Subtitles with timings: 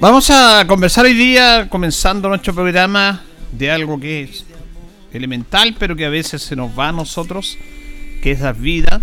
[0.00, 4.46] Vamos a conversar hoy día, comenzando nuestro programa, de algo que es
[5.12, 7.58] elemental, pero que a veces se nos va a nosotros,
[8.22, 9.02] que es dar vida.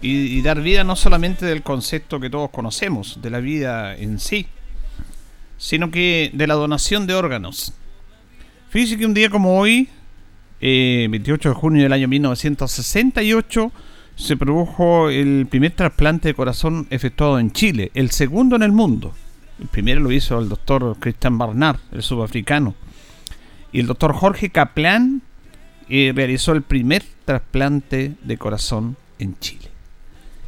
[0.00, 4.46] Y, dar vida no solamente del concepto que todos conocemos, de la vida en sí,
[5.56, 7.72] sino que de la donación de órganos.
[8.70, 9.88] Fíjese que un día como hoy,
[10.60, 13.72] 28 eh, de junio del año 1968,
[14.14, 19.12] se produjo el primer trasplante de corazón efectuado en Chile, el segundo en el mundo.
[19.58, 22.74] El primero lo hizo el doctor Christian Barnard, el sudafricano.
[23.72, 25.22] Y el doctor Jorge Kaplan
[25.88, 29.68] eh, realizó el primer trasplante de corazón en Chile.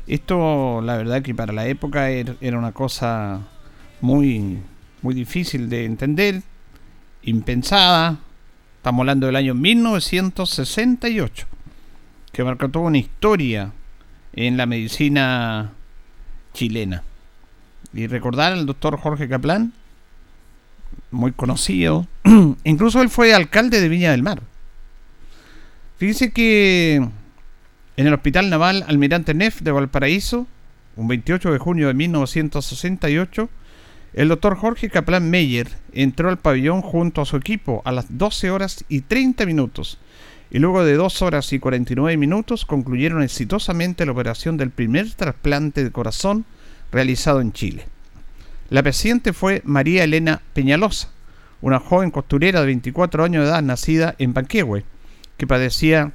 [0.07, 3.41] Esto, la verdad, que para la época er, era una cosa
[4.01, 4.59] muy,
[5.03, 6.43] muy difícil de entender,
[7.23, 8.19] impensada.
[8.77, 11.47] Estamos hablando del año 1968,
[12.33, 13.73] que marcó toda una historia
[14.33, 15.73] en la medicina
[16.55, 17.03] chilena.
[17.93, 19.73] Y recordar al doctor Jorge Caplan,
[21.11, 22.07] muy conocido,
[22.65, 24.43] incluso él fue alcalde de Viña del Mar.
[25.99, 26.95] Fíjense que
[27.97, 30.47] en el Hospital Naval Almirante Neff de Valparaíso,
[30.97, 33.51] un 28 de junio de 1968,
[34.15, 38.51] el doctor Jorge Caplan Meyer entró al pabellón junto a su equipo a las 12
[38.51, 39.99] horas y 30 minutos
[40.51, 45.85] y luego de 2 horas y 49 minutos concluyeron exitosamente la operación del primer trasplante
[45.85, 46.45] de corazón
[46.93, 47.87] realizado en Chile.
[48.69, 51.09] La paciente fue María Elena Peñalosa,
[51.61, 54.85] una joven costurera de 24 años de edad nacida en Panquehue,
[55.37, 56.13] que padecía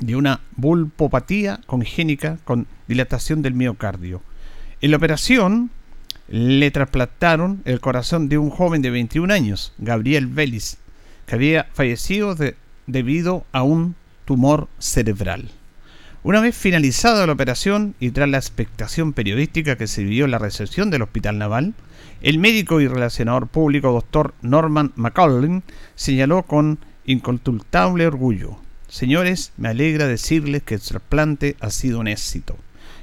[0.00, 4.22] de una vulpopatía congénica con dilatación del miocardio.
[4.80, 5.70] En la operación
[6.28, 10.78] le trasplantaron el corazón de un joven de 21 años, Gabriel Vélez,
[11.26, 12.36] que había fallecido
[12.86, 13.94] debido a un
[14.24, 15.50] tumor cerebral.
[16.22, 20.38] Una vez finalizada la operación y tras la expectación periodística que se vivió en la
[20.38, 21.72] recepción del Hospital Naval,
[22.20, 24.34] el médico y relacionador público Dr.
[24.42, 25.62] Norman McCollin
[25.94, 32.54] señaló con inconsultable orgullo: Señores, me alegra decirles que el trasplante ha sido un éxito.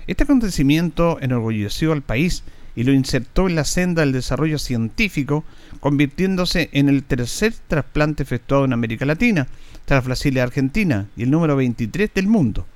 [0.06, 2.44] Este acontecimiento enorgulleció al país
[2.76, 5.44] y lo insertó en la senda del desarrollo científico,
[5.80, 9.48] convirtiéndose en el tercer trasplante efectuado en América Latina,
[9.86, 12.68] tras Brasil y Argentina, y el número 23 del mundo.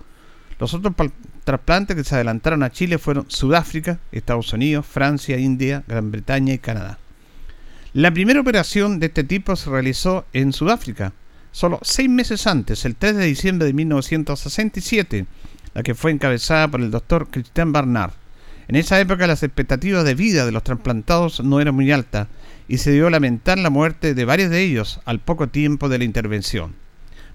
[0.61, 0.93] Los otros
[1.43, 6.59] trasplantes que se adelantaron a Chile fueron Sudáfrica, Estados Unidos, Francia, India, Gran Bretaña y
[6.59, 6.99] Canadá.
[7.93, 11.13] La primera operación de este tipo se realizó en Sudáfrica,
[11.51, 15.25] solo seis meses antes, el 3 de diciembre de 1967,
[15.73, 18.13] la que fue encabezada por el doctor Christian Barnard.
[18.67, 22.27] En esa época las expectativas de vida de los trasplantados no eran muy altas
[22.67, 25.97] y se dio a lamentar la muerte de varios de ellos al poco tiempo de
[25.97, 26.75] la intervención.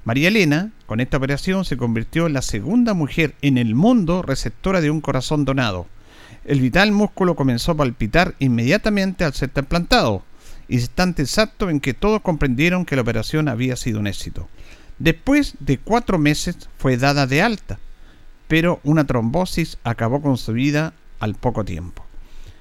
[0.06, 4.80] María Elena, con esta operación, se convirtió en la segunda mujer en el mundo receptora
[4.80, 5.88] de un corazón donado.
[6.44, 10.22] El vital músculo comenzó a palpitar inmediatamente al ser trasplantado,
[10.68, 14.48] instante exacto en que todos comprendieron que la operación había sido un éxito.
[15.00, 17.80] Después de cuatro meses fue dada de alta,
[18.46, 22.06] pero una trombosis acabó con su vida al poco tiempo.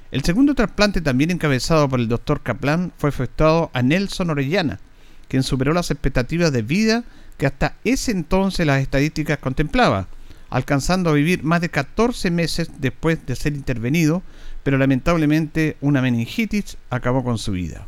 [0.09, 4.79] El segundo trasplante, también encabezado por el doctor Kaplan, fue efectuado a Nelson Orellana,
[5.27, 7.03] quien superó las expectativas de vida
[7.37, 10.07] que hasta ese entonces las estadísticas contemplaba,
[10.49, 14.23] alcanzando a vivir más de 14 meses después de ser intervenido,
[14.63, 17.87] pero lamentablemente una meningitis acabó con su vida.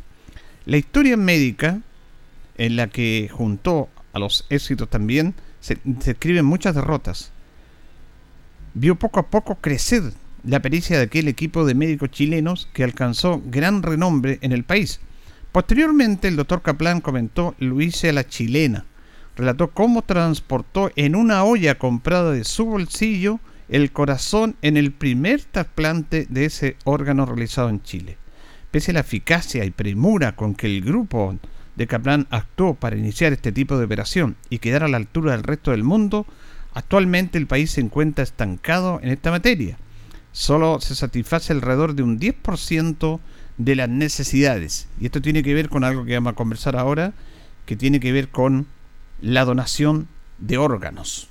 [0.66, 1.80] La historia médica,
[2.56, 7.30] en la que juntó a los éxitos también, se, escriben muchas derrotas.
[8.74, 10.12] Vio poco a poco crecer
[10.44, 15.00] la pericia de aquel equipo de médicos chilenos que alcanzó gran renombre en el país.
[15.52, 18.84] Posteriormente, el doctor Kaplan comentó lo a la chilena,
[19.38, 23.40] relató cómo transportó en una olla comprada de su bolsillo
[23.70, 28.18] el corazón en el primer trasplante de ese órgano realizado en Chile.
[28.70, 31.36] Pese a la eficacia y premura con que el grupo
[31.76, 35.44] de Kaplan actuó para iniciar este tipo de operación y quedar a la altura del
[35.44, 36.26] resto del mundo,
[36.78, 39.78] Actualmente el país se encuentra estancado en esta materia.
[40.30, 43.18] Solo se satisface alrededor de un 10%
[43.56, 44.88] de las necesidades.
[45.00, 47.14] Y esto tiene que ver con algo que vamos a conversar ahora,
[47.66, 48.68] que tiene que ver con
[49.20, 51.28] la donación de órganos,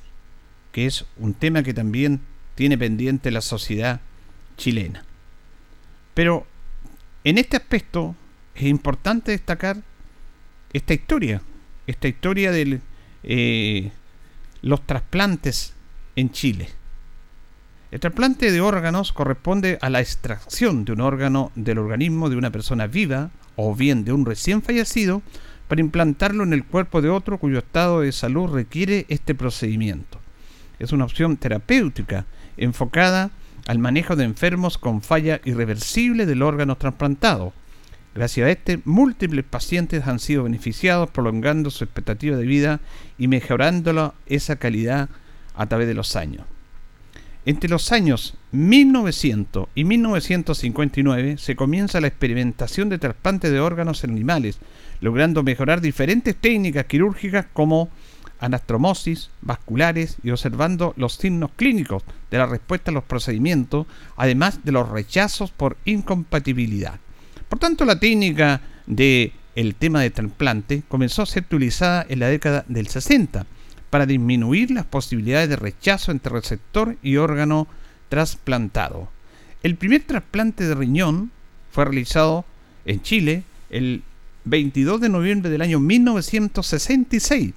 [0.71, 2.21] que es un tema que también
[2.55, 4.01] tiene pendiente la sociedad
[4.57, 5.05] chilena.
[6.13, 6.45] Pero
[7.23, 8.15] en este aspecto
[8.55, 9.77] es importante destacar
[10.73, 11.41] esta historia,
[11.85, 12.81] esta historia de
[13.23, 13.91] eh,
[14.61, 15.73] los trasplantes
[16.15, 16.69] en Chile.
[17.89, 22.51] El trasplante de órganos corresponde a la extracción de un órgano del organismo de una
[22.51, 25.21] persona viva o bien de un recién fallecido
[25.67, 30.19] para implantarlo en el cuerpo de otro cuyo estado de salud requiere este procedimiento.
[30.79, 32.25] Es una opción terapéutica
[32.55, 33.31] enfocada
[33.67, 37.53] al manejo de enfermos con falla irreversible del órgano trasplantado.
[38.15, 42.79] Gracias a este, múltiples pacientes han sido beneficiados, prolongando su expectativa de vida
[43.17, 45.09] y mejorando esa calidad
[45.53, 46.45] a través de los años.
[47.45, 54.11] Entre los años 1900 y 1959 se comienza la experimentación de trasplante de órganos en
[54.11, 54.59] animales,
[55.01, 57.89] logrando mejorar diferentes técnicas quirúrgicas como
[58.39, 64.71] anastromosis, vasculares y observando los signos clínicos de la respuesta a los procedimientos, además de
[64.71, 66.99] los rechazos por incompatibilidad.
[67.49, 72.27] Por tanto, la técnica de el tema de trasplante comenzó a ser utilizada en la
[72.27, 73.45] década del 60
[73.89, 77.67] para disminuir las posibilidades de rechazo entre receptor y órgano
[78.09, 79.09] trasplantado.
[79.63, 81.31] El primer trasplante de riñón
[81.71, 82.45] fue realizado
[82.85, 84.03] en Chile el
[84.49, 87.53] 22 de noviembre del año 1966.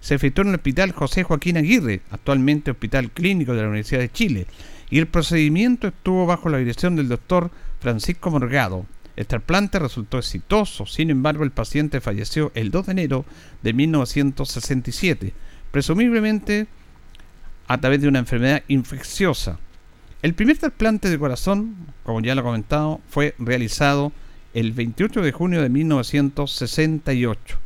[0.00, 4.10] Se efectuó en el Hospital José Joaquín Aguirre, actualmente Hospital Clínico de la Universidad de
[4.10, 4.46] Chile,
[4.90, 7.50] y el procedimiento estuvo bajo la dirección del doctor
[7.80, 8.86] Francisco Morgado.
[9.14, 13.24] El trasplante resultó exitoso, sin embargo el paciente falleció el 2 de enero
[13.62, 15.34] de 1967
[15.72, 16.68] presumiblemente
[17.66, 19.58] a través de una enfermedad infecciosa.
[20.20, 21.74] El primer trasplante de corazón,
[22.04, 24.12] como ya lo he comentado, fue realizado
[24.54, 27.58] el 28 de junio de 1968.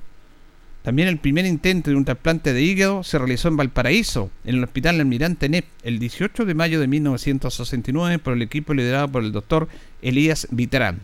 [0.83, 4.65] También el primer intento de un trasplante de hígado se realizó en Valparaíso, en el
[4.65, 9.33] Hospital Almirante NEP, el 18 de mayo de 1969 por el equipo liderado por el
[9.33, 9.69] doctor
[10.01, 11.01] Elías Vitrán.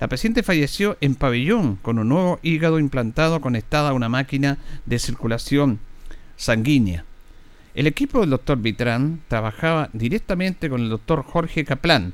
[0.00, 4.98] La paciente falleció en pabellón con un nuevo hígado implantado conectado a una máquina de
[4.98, 5.78] circulación
[6.36, 7.06] sanguínea.
[7.74, 12.12] El equipo del doctor Vitrán trabajaba directamente con el doctor Jorge Kaplan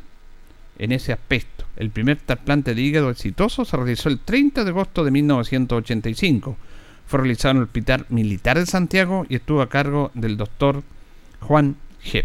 [0.78, 1.57] en ese aspecto.
[1.78, 6.56] El primer trasplante de hígado exitoso se realizó el 30 de agosto de 1985.
[7.06, 10.82] Fue realizado en el Hospital Militar de Santiago y estuvo a cargo del doctor
[11.40, 12.24] Juan G.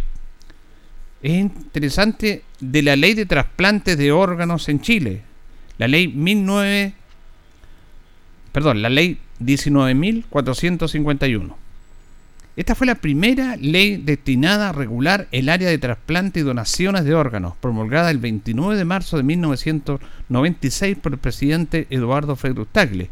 [1.22, 5.22] Es interesante de la ley de trasplantes de órganos en Chile.
[5.78, 6.96] La ley 19
[8.52, 11.63] perdón, la ley 19.451
[12.56, 17.16] esta fue la primera ley destinada a regular el área de trasplante y donaciones de
[17.16, 23.10] órganos, promulgada el 29 de marzo de 1996 por el presidente Eduardo Frei Tagle.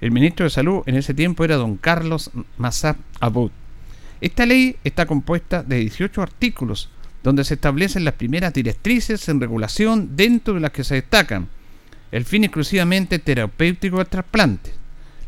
[0.00, 3.50] El ministro de Salud en ese tiempo era don Carlos Massap Abud.
[4.20, 6.88] Esta ley está compuesta de 18 artículos,
[7.24, 11.48] donde se establecen las primeras directrices en regulación dentro de las que se destacan
[12.12, 14.72] el fin exclusivamente terapéutico del trasplante.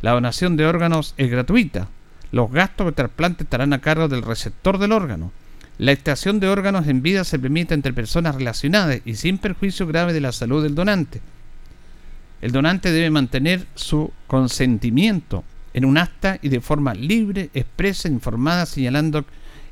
[0.03, 1.89] La donación de órganos es gratuita,
[2.37, 5.33] los gastos de trasplante estarán a cargo del receptor del órgano.
[5.79, 10.13] La extracción de órganos en vida se permite entre personas relacionadas y sin perjuicio grave
[10.13, 11.23] de la salud del donante.
[12.43, 18.67] El donante debe mantener su consentimiento en un acta y de forma libre, expresa, informada,
[18.67, 19.25] señalando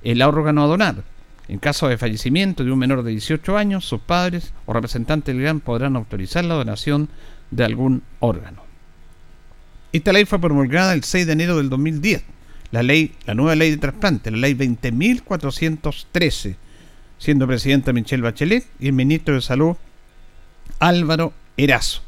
[0.03, 1.05] el órgano a donar.
[1.49, 5.45] En caso de fallecimiento de un menor de 18 años, sus padres o representantes del
[5.45, 7.11] GAN podrán autorizar la donación
[7.51, 8.63] de algún órgano.
[9.93, 12.34] Esta ley fue promulgada el 6 de enero del 2010
[12.75, 16.57] la ley, la nueva ley de trasplante, la ley 20.413,
[17.19, 19.77] siendo presidenta Michelle Bachelet y el ministro de Salud
[20.81, 22.03] Álvaro Erazo.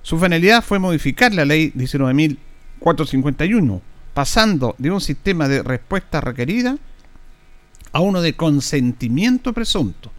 [0.00, 3.82] Su finalidad fue modificar la ley 19.451,
[4.14, 6.78] pasando de un sistema de respuesta requerida
[7.92, 10.10] a uno de consentimiento presunto.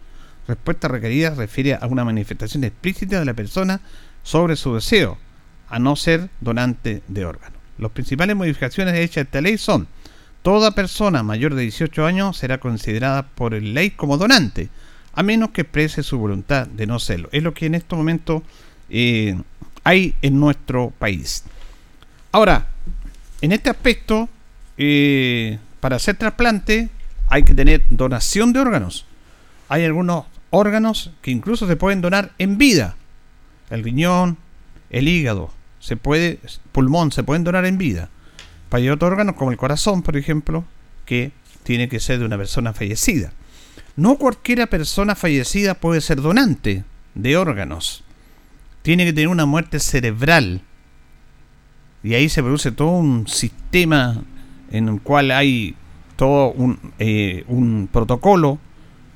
[0.46, 3.80] Respuesta requerida refiere a una manifestación explícita de la persona
[4.22, 5.18] sobre su deseo,
[5.68, 7.57] a no ser donante de órganos.
[7.78, 9.86] Las principales modificaciones hechas a esta ley son
[10.42, 14.68] toda persona mayor de 18 años será considerada por el ley como donante,
[15.14, 17.28] a menos que exprese su voluntad de no serlo.
[17.32, 18.42] Es lo que en este momento
[18.90, 19.40] eh,
[19.84, 21.44] hay en nuestro país.
[22.32, 22.68] Ahora,
[23.40, 24.28] en este aspecto,
[24.76, 26.88] eh, para hacer trasplante
[27.28, 29.06] hay que tener donación de órganos.
[29.68, 32.96] Hay algunos órganos que incluso se pueden donar en vida.
[33.70, 34.38] El riñón,
[34.90, 36.40] el hígado, se puede,
[36.72, 38.10] pulmón, se pueden donar en vida.
[38.68, 40.64] Para otros órganos, como el corazón, por ejemplo,
[41.06, 41.32] que
[41.62, 43.32] tiene que ser de una persona fallecida.
[43.96, 48.04] No cualquiera persona fallecida puede ser donante de órganos.
[48.82, 50.62] Tiene que tener una muerte cerebral.
[52.02, 54.22] Y ahí se produce todo un sistema
[54.70, 55.74] en el cual hay
[56.16, 58.58] todo un, eh, un protocolo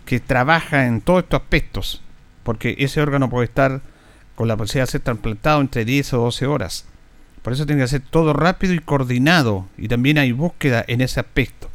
[0.05, 2.03] que trabaja en todos estos aspectos.
[2.43, 3.83] Porque ese órgano puede estar
[4.43, 6.85] con la posibilidad de ser trasplantado entre 10 o 12 horas.
[7.43, 9.69] Por eso tiene que ser todo rápido y coordinado.
[9.79, 11.71] Y también hay búsqueda en ese aspecto.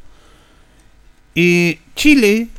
[1.34, 2.50] Y Chile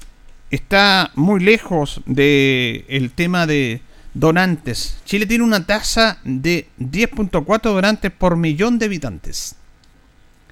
[0.51, 3.83] está muy lejos del el tema de
[4.15, 4.99] donantes.
[5.05, 9.57] Chile tiene una tasa de 10.4 donantes por millón de habitantes.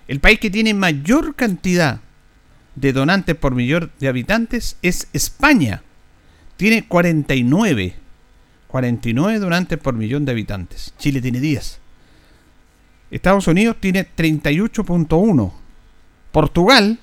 [0.06, 2.00] El país que tiene mayor cantidad
[2.74, 5.82] de donantes por millón de habitantes es España.
[6.58, 8.04] Tiene 49.
[8.68, 10.94] 49 donantes por millón de habitantes.
[10.98, 11.80] Chile tiene 10.
[13.10, 15.52] Estados Unidos tiene 38.1.
[16.32, 16.98] Portugal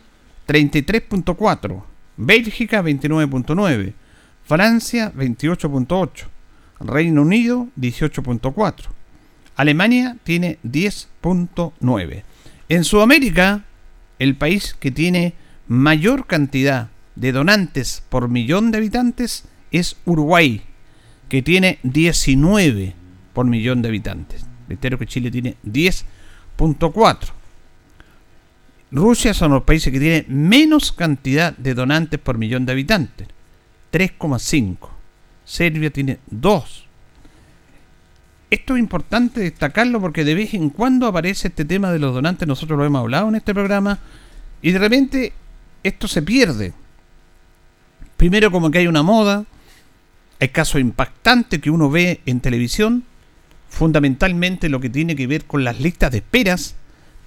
[0.47, 1.83] 33.4.
[2.17, 3.93] Bélgica 29.9.
[4.43, 6.25] Francia 28.8.
[6.81, 8.85] Reino Unido 18.4.
[9.55, 12.23] Alemania tiene 10.9.
[12.69, 13.63] En Sudamérica,
[14.19, 15.33] el país que tiene
[15.67, 20.63] mayor cantidad de donantes por millón de habitantes es Uruguay,
[21.33, 22.93] que tiene 19
[23.33, 24.45] por millón de habitantes.
[24.67, 27.17] Reitero que Chile tiene 10.4.
[28.91, 33.27] Rusia son los países que tienen menos cantidad de donantes por millón de habitantes,
[33.91, 34.77] 3,5.
[35.43, 36.85] Serbia tiene 2.
[38.51, 42.47] Esto es importante destacarlo porque de vez en cuando aparece este tema de los donantes,
[42.47, 43.97] nosotros lo hemos hablado en este programa,
[44.61, 45.33] y de repente
[45.81, 46.73] esto se pierde.
[48.17, 49.47] Primero como que hay una moda,
[50.43, 53.05] hay casos impactantes que uno ve en televisión,
[53.69, 56.75] fundamentalmente lo que tiene que ver con las listas de esperas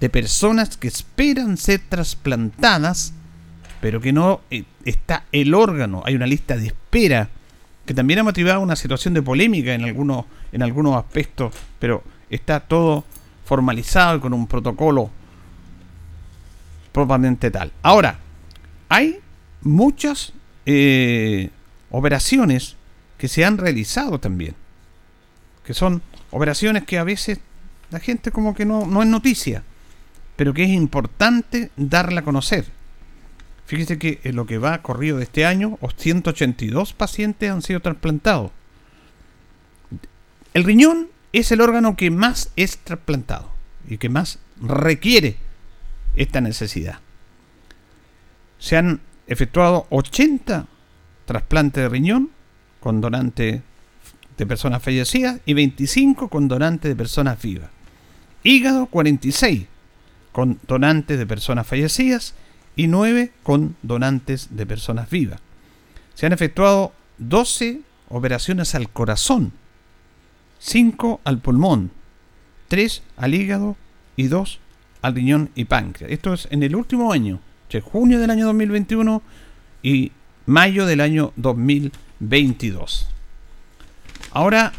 [0.01, 3.15] de personas que esperan ser trasplantadas,
[3.81, 6.03] pero que no eh, está el órgano.
[6.05, 7.31] Hay una lista de espera
[7.87, 12.61] que también ha motivado una situación de polémica en algunos, en algunos aspectos, pero está
[12.61, 13.07] todo
[13.47, 15.11] formalizado con un protocolo
[16.93, 17.73] propiamente tal.
[17.83, 18.19] Ahora,
[18.91, 19.21] hay
[19.63, 20.35] muchas
[20.67, 21.49] eh,
[21.91, 22.76] operaciones
[23.19, 24.55] que se han realizado también,
[25.65, 27.41] que son operaciones que a veces
[27.91, 29.63] la gente como que no, no es noticia,
[30.37, 32.67] pero que es importante darla a conocer.
[33.67, 38.53] Fíjese que en lo que va corrido de este año, 182 pacientes han sido trasplantados.
[40.55, 43.51] El riñón es el órgano que más es trasplantado
[43.89, 45.37] y que más requiere
[46.15, 47.01] esta necesidad.
[48.59, 50.67] Se han efectuado 80
[51.27, 52.31] trasplantes de riñón
[52.87, 53.63] con donante
[54.39, 57.69] de personas fallecidas y 25 con donante de personas vivas.
[58.45, 59.67] Hígado 46
[60.31, 62.37] con donantes de personas fallecidas
[62.77, 65.41] y 9 con donantes de personas vivas.
[66.15, 69.51] Se han efectuado 12 operaciones al corazón,
[70.61, 71.91] 5 al pulmón,
[72.69, 73.77] 3 al hígado
[74.15, 74.61] y 2
[75.03, 76.13] al riñón y páncreas.
[76.13, 79.23] Esto es en el último año, de junio del año 2021
[79.83, 80.13] y
[80.47, 81.33] mayo del año
[82.21, 83.09] 2022.
[84.33, 84.73] Ahora,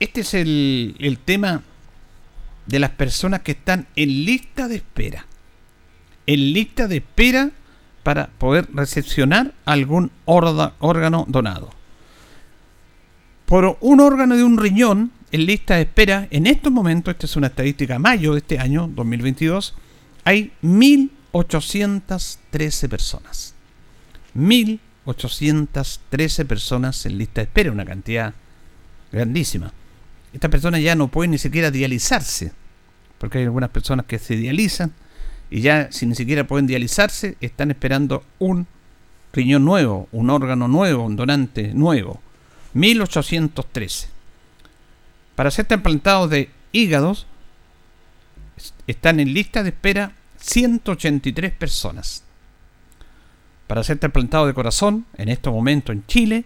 [0.00, 1.62] este es el, el tema
[2.66, 5.26] de las personas que están en lista de espera.
[6.26, 7.50] En lista de espera
[8.02, 11.70] para poder recepcionar algún órgano donado.
[13.46, 17.36] Por un órgano de un riñón en lista de espera, en estos momentos, esta es
[17.36, 19.74] una estadística mayo de este año, 2022,
[20.24, 23.54] hay 1.813 personas.
[24.36, 24.78] 1.813
[26.44, 28.34] personas en lista de espera, una cantidad
[29.10, 29.72] grandísima
[30.32, 32.52] estas personas ya no pueden ni siquiera dializarse,
[33.18, 34.92] porque hay algunas personas que se dializan
[35.50, 38.66] y ya si ni siquiera pueden dializarse, están esperando un
[39.32, 42.20] riñón nuevo, un órgano nuevo, un donante nuevo.
[42.72, 44.08] 1813.
[45.36, 47.26] Para ser trasplantados de hígados,
[48.86, 52.24] están en lista de espera 183 personas.
[53.72, 56.44] Para ser trasplantado de corazón, en este momento en Chile,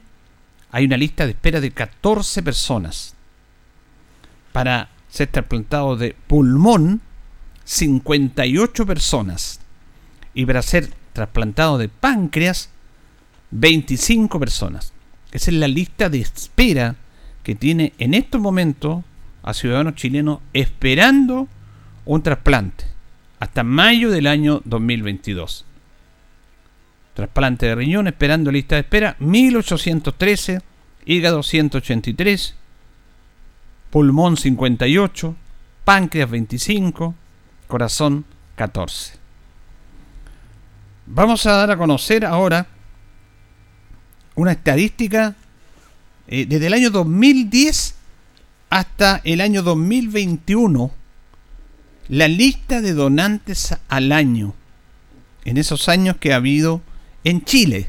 [0.70, 3.16] hay una lista de espera de 14 personas
[4.52, 7.00] para ser trasplantado de pulmón
[7.64, 9.58] 58 personas
[10.34, 12.70] y para ser trasplantado de páncreas
[13.50, 14.92] 25 personas.
[15.32, 16.94] Esa es la lista de espera
[17.42, 19.02] que tiene en estos momentos
[19.42, 21.48] a ciudadanos chilenos esperando
[22.04, 22.84] un trasplante
[23.40, 25.65] hasta mayo del año 2022.
[27.16, 30.60] Trasplante de riñón esperando lista de espera 1813,
[31.06, 32.54] hígado 183,
[33.88, 35.34] pulmón 58,
[35.86, 37.14] páncreas 25,
[37.68, 39.14] corazón 14.
[41.06, 42.66] Vamos a dar a conocer ahora
[44.34, 45.36] una estadística
[46.28, 47.94] eh, desde el año 2010
[48.68, 50.90] hasta el año 2021.
[52.08, 54.52] La lista de donantes al año.
[55.46, 56.82] En esos años que ha habido
[57.26, 57.88] en Chile.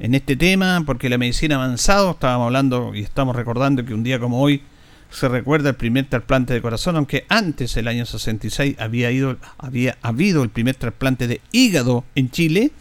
[0.00, 4.18] En este tema, porque la medicina avanzado, estábamos hablando y estamos recordando que un día
[4.18, 4.62] como hoy
[5.10, 9.96] se recuerda el primer trasplante de corazón, aunque antes, el año 66, había, ido, había
[10.02, 12.72] habido el primer trasplante de hígado en Chile.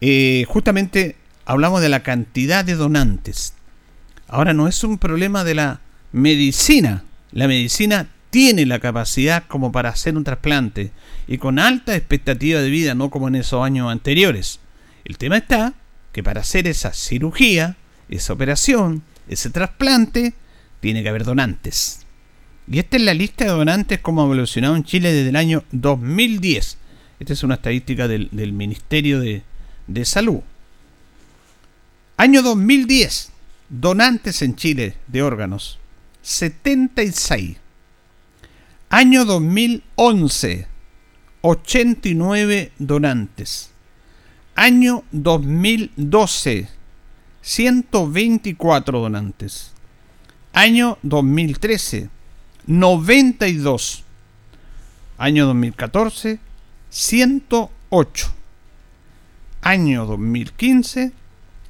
[0.00, 3.54] Eh, justamente hablamos de la cantidad de donantes.
[4.28, 5.80] Ahora no es un problema de la
[6.12, 7.02] medicina.
[7.32, 10.90] La medicina tiene la capacidad como para hacer un trasplante
[11.28, 14.58] y con alta expectativa de vida, no como en esos años anteriores.
[15.04, 15.74] El tema está
[16.12, 17.76] que para hacer esa cirugía,
[18.08, 20.32] esa operación, ese trasplante,
[20.80, 22.06] tiene que haber donantes.
[22.66, 25.64] Y esta es la lista de donantes como ha evolucionado en Chile desde el año
[25.72, 26.78] 2010.
[27.20, 29.42] Esta es una estadística del, Ministerio de,
[30.06, 30.40] Salud.
[32.16, 33.28] Año 2010.
[33.68, 35.78] Donantes en Chile de órganos.
[36.22, 37.61] 76.
[38.92, 40.66] Año 2011.
[41.40, 43.70] 89 donantes.
[44.54, 46.68] Año 2012.
[47.40, 49.72] 124 donantes.
[50.52, 52.10] Año 2013,
[52.66, 54.04] 92.
[55.16, 56.38] Año 2014,
[56.90, 58.32] 108.
[59.62, 61.12] Año 2015,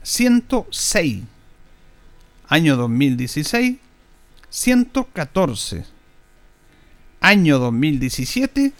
[0.02, 1.22] 106.
[2.48, 3.76] Año 2016,
[4.50, 6.01] 114.
[7.22, 8.74] Año 2017,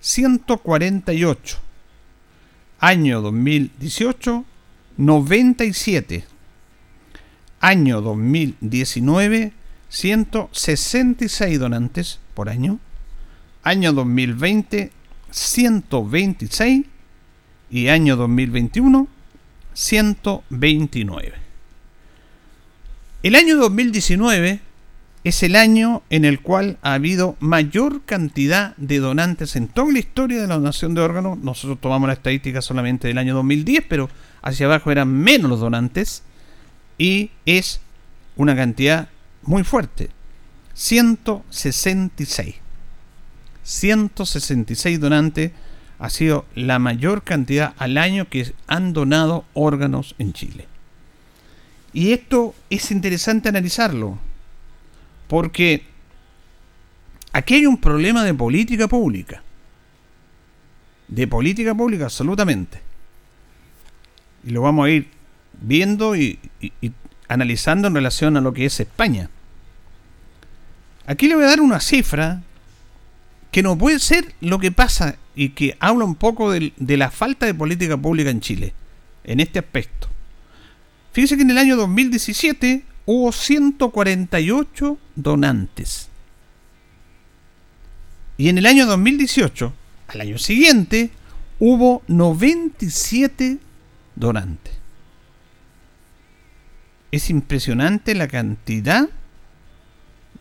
[0.00, 1.58] 148.
[2.78, 4.44] Año 2018,
[4.98, 6.36] 97
[7.60, 9.52] año 2019,
[9.88, 12.78] 166 donantes por año.
[13.62, 14.92] Año 2020,
[15.30, 16.86] 126.
[17.68, 19.08] Y año 2021,
[19.74, 21.32] 129.
[23.24, 24.60] El año 2019
[25.26, 29.98] es el año en el cual ha habido mayor cantidad de donantes en toda la
[29.98, 31.36] historia de la donación de órganos.
[31.38, 34.08] Nosotros tomamos la estadística solamente del año 2010, pero
[34.40, 36.22] hacia abajo eran menos los donantes
[36.96, 37.80] y es
[38.36, 39.08] una cantidad
[39.42, 40.10] muy fuerte.
[40.74, 42.54] 166.
[43.64, 45.50] 166 donantes
[45.98, 50.68] ha sido la mayor cantidad al año que han donado órganos en Chile.
[51.92, 54.20] Y esto es interesante analizarlo,
[55.28, 55.84] porque
[57.32, 59.42] aquí hay un problema de política pública.
[61.08, 62.80] De política pública, absolutamente.
[64.44, 65.08] Y lo vamos a ir
[65.60, 66.38] viendo y,
[67.28, 69.30] analizando en relación a lo que es España.
[71.06, 72.42] Aquí le voy a dar una cifra
[73.50, 77.10] que no puede ser lo que pasa y que habla un poco de, de, la
[77.10, 78.74] falta de política pública en Chile,
[79.24, 80.08] en este aspecto.
[81.12, 86.08] Fíjese que en el año 2017 hubo 148 donantes.
[88.36, 89.72] Y en el año 2018,
[90.08, 91.10] al año siguiente,
[91.58, 93.58] hubo 97
[94.14, 94.76] donantes
[97.16, 99.08] es impresionante la cantidad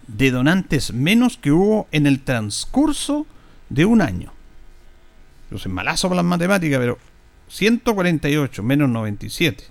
[0.07, 3.25] de donantes menos que hubo en el transcurso
[3.69, 4.31] de un año.
[5.49, 6.99] Yo soy malazo con las matemáticas, pero
[7.47, 9.63] 148 menos 97.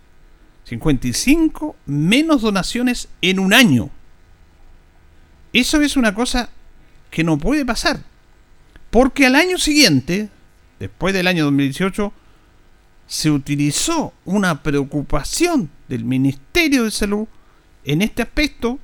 [0.65, 3.91] 55 menos donaciones en un año.
[5.53, 6.49] Eso es una cosa
[7.11, 8.01] que no puede pasar.
[8.91, 10.29] Porque al año siguiente,
[10.79, 12.13] después del año 2018,
[13.07, 17.27] se utilizó una preocupación del Ministerio de Salud
[17.85, 18.79] en este aspecto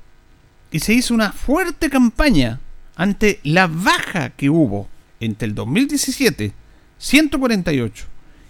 [0.71, 2.61] y se hizo una fuerte campaña
[2.97, 4.89] ante la baja que hubo
[5.21, 6.53] entre el 2017,
[6.99, 8.07] 148,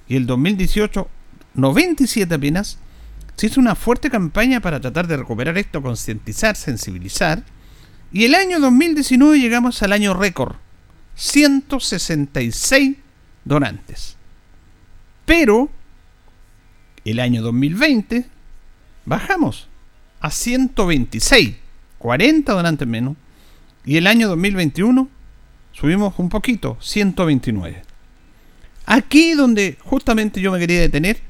[0.09, 1.09] y el 2018,
[1.55, 2.79] 97 apenas,
[3.41, 7.43] se hizo una fuerte campaña para tratar de recuperar esto, concientizar, sensibilizar,
[8.13, 10.57] y el año 2019 llegamos al año récord,
[11.15, 12.99] 166
[13.47, 14.19] donantes.
[15.25, 15.71] Pero
[17.07, 18.27] el año 2020
[19.07, 19.69] bajamos
[20.21, 21.57] a 126,
[21.97, 23.17] 40 donantes menos.
[23.87, 25.09] Y el año 2021
[25.73, 27.85] subimos un poquito, 129.
[28.85, 31.30] Aquí donde justamente yo me quería detener,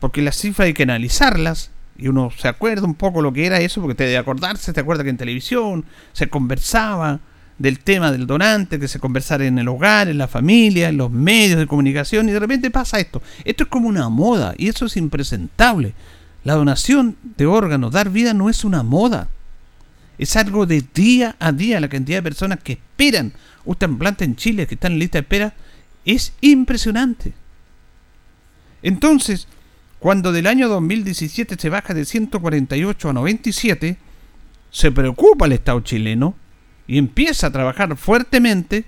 [0.00, 3.60] porque las cifras hay que analizarlas, y uno se acuerda un poco lo que era
[3.60, 7.20] eso, porque te de acordarse, te acuerda que en televisión se conversaba,
[7.58, 11.10] del tema del donante, que se conversara en el hogar, en la familia, en los
[11.10, 13.20] medios de comunicación, y de repente pasa esto.
[13.44, 15.92] Esto es como una moda, y eso es impresentable.
[16.44, 19.28] La donación de órganos, dar vida, no es una moda.
[20.18, 21.80] Es algo de día a día.
[21.80, 23.32] La cantidad de personas que esperan
[23.64, 25.54] un trasplante en Chile, que están en lista de espera,
[26.04, 27.34] es impresionante.
[28.82, 29.48] Entonces,
[29.98, 33.96] cuando del año 2017 se baja de 148 a 97,
[34.70, 36.36] se preocupa el Estado chileno
[36.86, 38.84] y empieza a trabajar fuertemente,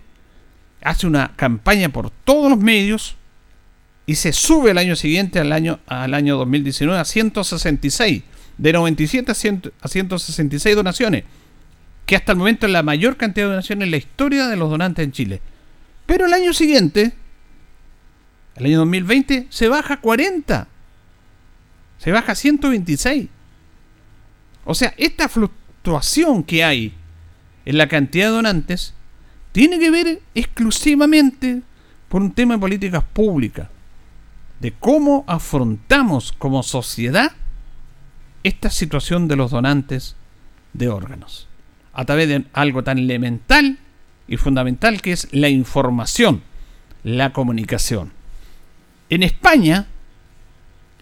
[0.83, 3.17] hace una campaña por todos los medios
[4.07, 8.23] y se sube el año siguiente al año, al año 2019 a 166,
[8.57, 11.25] de 97 a, 166 donaciones,
[12.07, 14.71] que hasta el momento es la mayor cantidad de donaciones en la historia de los
[14.71, 15.41] donantes en Chile.
[16.07, 17.13] Pero el año siguiente,
[18.57, 20.67] el año 2020, se baja a 40.
[22.01, 23.29] Se baja a 126.
[24.65, 26.95] O sea, esta fluctuación que hay
[27.67, 28.95] en la cantidad de donantes
[29.53, 31.61] tiene que ver exclusivamente
[32.09, 33.69] por un tema de políticas públicas,
[34.61, 37.33] de cómo afrontamos como sociedad
[38.45, 40.17] esta situación de los donantes
[40.73, 41.49] de órganos,
[41.93, 43.79] a través de algo tan elemental
[44.27, 46.43] y fundamental que es la información,
[47.05, 48.13] la comunicación.
[49.11, 49.87] En España,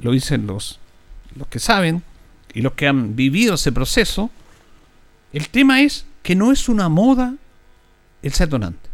[0.01, 0.81] lo dicen los,
[1.39, 2.03] los que saben
[2.53, 4.31] y los que han vivido ese proceso,
[5.33, 7.35] el tema es que no es una moda
[8.23, 8.89] el ser donante.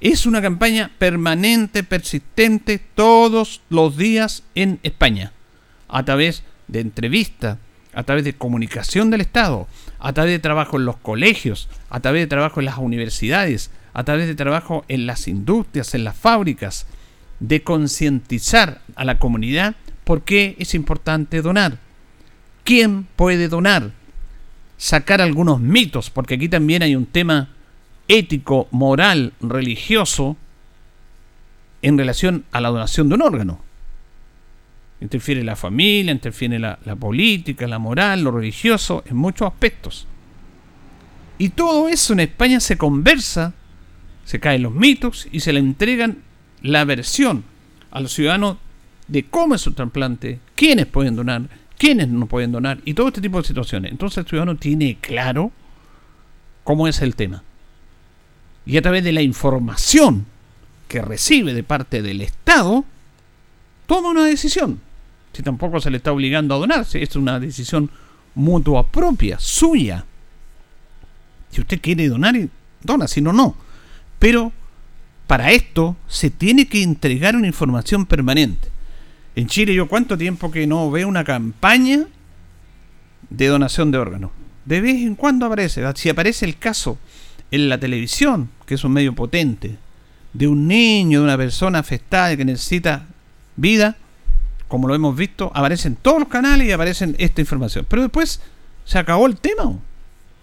[0.00, 5.32] Es una campaña permanente, persistente, todos los días en España,
[5.88, 7.58] a través de entrevistas,
[7.94, 9.68] a través de comunicación del Estado,
[9.98, 14.04] a través de trabajo en los colegios, a través de trabajo en las universidades, a
[14.04, 16.86] través de trabajo en las industrias, en las fábricas,
[17.38, 21.78] de concientizar a la comunidad por qué es importante donar.
[22.64, 23.92] ¿Quién puede donar?
[24.76, 27.50] Sacar algunos mitos, porque aquí también hay un tema
[28.08, 30.36] ético, moral, religioso
[31.82, 33.60] en relación a la donación de un órgano.
[35.00, 40.06] Interfiere la familia, interfiere la, política, la moral, lo religioso, en muchos aspectos.
[41.38, 43.52] Y todo eso en España se conversa,
[44.24, 46.18] se caen los mitos y se le entregan
[46.60, 47.44] la versión
[47.90, 48.58] a los ciudadanos
[49.08, 53.20] de cómo es su trasplante, quiénes pueden donar, quiénes no pueden donar y todo este
[53.20, 53.92] tipo de situaciones.
[53.92, 55.52] Entonces el ciudadano tiene claro
[56.64, 57.42] cómo es el tema.
[58.64, 60.26] Y a través de la información
[60.88, 62.84] que recibe de parte del Estado,
[63.86, 64.80] toma una decisión
[65.32, 67.90] si tampoco se le está obligando a donarse, es una decisión
[68.34, 70.04] mutua propia, suya.
[71.50, 72.34] Si usted quiere donar,
[72.82, 73.56] dona, si no, no.
[74.18, 74.52] Pero
[75.26, 78.68] para esto se tiene que entregar una información permanente.
[79.34, 82.06] En Chile yo cuánto tiempo que no veo una campaña
[83.30, 84.30] de donación de órganos.
[84.64, 85.82] De vez en cuando aparece.
[85.94, 86.98] Si aparece el caso
[87.50, 89.78] en la televisión, que es un medio potente,
[90.32, 93.06] de un niño, de una persona afectada que necesita
[93.56, 93.96] vida,
[94.68, 97.86] como lo hemos visto, aparecen todos los canales y aparecen esta información.
[97.88, 98.40] Pero después
[98.84, 99.78] se acabó el tema.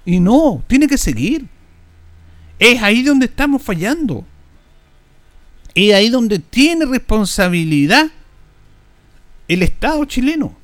[0.06, 1.47] Y no, tiene que seguir.
[2.58, 4.25] Es ahí donde estamos fallando.
[5.73, 8.12] Es ahí donde tiene responsabilidad
[9.49, 10.55] el Estado chileno,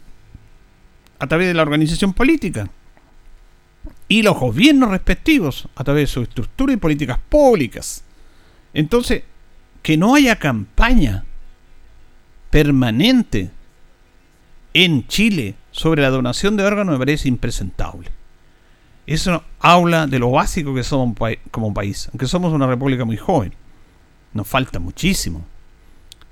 [1.20, 2.70] a través de la organización política,
[4.08, 8.04] y los gobiernos respectivos, a través de su estructura y políticas públicas.
[8.74, 9.24] Entonces,
[9.82, 11.26] que no haya campaña
[12.52, 13.50] permanente
[14.74, 18.12] en Chile sobre la donación de órganos me parece impresentable.
[19.08, 21.18] Eso habla de lo básico que somos
[21.52, 23.54] como país, aunque somos una república muy joven.
[24.34, 25.46] Nos falta muchísimo.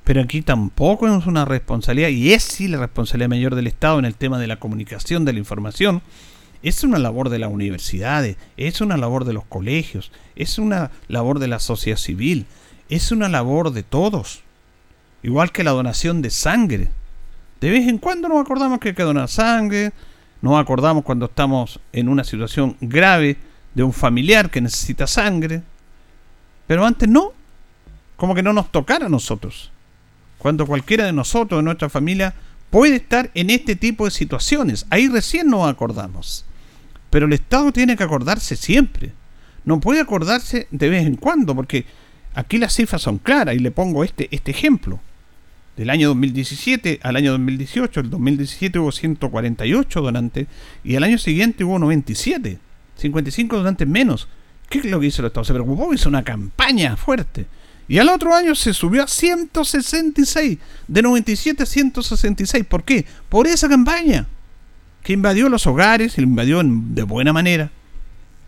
[0.04, 4.06] Pero aquí tampoco es una responsabilidad, y es sí la responsabilidad mayor del Estado en
[4.06, 6.02] el tema de la comunicación, de la información.
[6.62, 11.40] Es una labor de las universidades, es una labor de los colegios, es una labor
[11.40, 12.46] de la sociedad civil,
[12.90, 14.44] es una labor de todos.
[15.24, 16.90] Igual que la donación de sangre.
[17.62, 19.94] De vez en cuando nos acordamos que hay que donar sangre,
[20.42, 23.38] nos acordamos cuando estamos en una situación grave
[23.74, 25.64] de un familiar que necesita sangre.
[26.68, 27.32] Pero antes no,
[28.18, 29.72] como que no nos tocara a nosotros.
[30.44, 32.34] Cuando cualquiera de nosotros, de nuestra familia,
[32.70, 34.86] puede estar en este tipo de situaciones.
[34.90, 36.44] Ahí recién nos acordamos.
[37.10, 39.14] Pero el Estado tiene que acordarse siempre.
[39.64, 41.86] No puede acordarse de vez en cuando, porque
[42.36, 45.00] aquí las cifras son claras y le pongo este, este ejemplo
[45.78, 48.02] del año 2017 al año 2018.
[48.02, 50.48] El 2017 hubo 148 donantes
[50.84, 52.60] y el año siguiente hubo 97.
[52.98, 54.28] 55 donantes menos.
[54.68, 55.46] ¿Qué es lo que hizo el Estado?
[55.46, 57.46] Se preocupó, hizo una campaña fuerte.
[57.88, 60.58] Y al otro año se subió a 166.
[60.88, 62.66] De 97 a 166.
[62.66, 63.06] ¿Por qué?
[63.30, 64.28] Por esa campaña.
[65.04, 67.72] Que invadió los hogares, invadió de buena manera.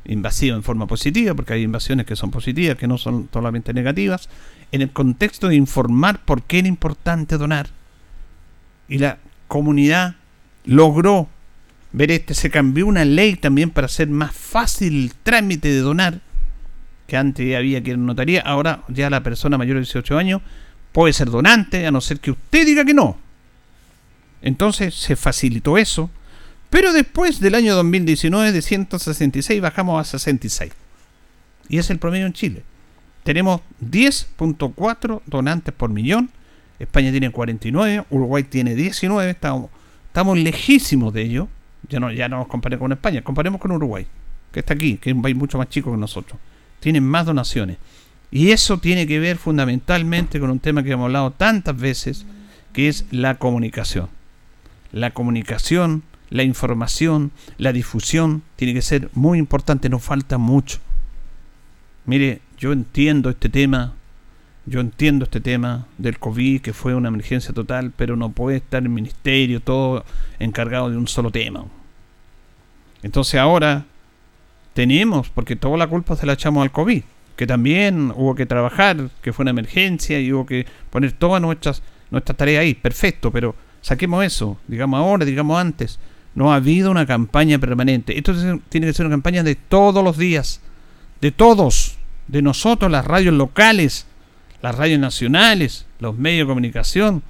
[0.06, 4.30] Invasiva en forma positiva, porque hay invasiones que son positivas, que no son solamente negativas
[4.72, 7.70] en el contexto de informar por qué era importante donar.
[8.88, 9.18] Y la
[9.48, 10.16] comunidad
[10.66, 11.30] logró
[11.92, 16.22] ver este, se cambió una ley también para hacer más fácil el trámite de donar,
[17.08, 20.42] que antes había que notaría, ahora ya la persona mayor de 18 años
[20.92, 23.18] puede ser donante, a no ser que usted diga que no.
[24.42, 26.10] Entonces se facilitó eso.
[26.70, 30.72] Pero después del año 2019 de 166 bajamos a 66.
[31.70, 32.64] Y es el promedio en Chile.
[33.24, 36.30] Tenemos 10.4 donantes por millón.
[36.78, 39.32] España tiene 49, Uruguay tiene 19.
[39.32, 39.72] Estamos,
[40.08, 41.48] estamos lejísimos de ello.
[41.90, 44.06] Ya no, ya no nos comparemos con España, comparemos con Uruguay,
[44.52, 46.40] que está aquí, que es un país mucho más chico que nosotros.
[46.86, 47.78] Tienen más donaciones.
[48.30, 52.28] Y eso tiene que ver fundamentalmente con un tema que hemos hablado tantas veces,
[52.74, 54.08] que es la comunicación.
[54.92, 60.78] La comunicación, la información, la difusión tiene que ser muy importante, nos falta mucho.
[62.06, 63.96] Mire, yo entiendo este tema,
[64.68, 68.84] yo entiendo este tema del COVID, que fue una emergencia total, pero no puede estar
[68.84, 70.06] el ministerio todo
[70.38, 71.66] encargado de un solo tema.
[73.02, 73.86] Entonces ahora
[74.76, 77.02] tenemos, porque toda la culpa se la echamos al COVID,
[77.38, 81.82] que también hubo que trabajar, que fue una emergencia y hubo que poner todas nuestras,
[82.12, 85.98] nuestras tareas ahí, perfecto, pero saquemos eso, digamos ahora, digamos antes.
[86.36, 88.18] No ha habido una campaña permanente.
[88.18, 88.34] Esto
[88.68, 90.60] tiene que ser una campaña de todos los días,
[91.22, 94.08] de todos, de nosotros, las radios locales,
[94.62, 97.24] las radios nacionales, los medios de comunicación,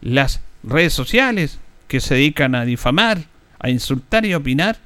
[0.00, 3.24] las redes sociales que se dedican a difamar,
[3.58, 4.78] a insultar y a opinar,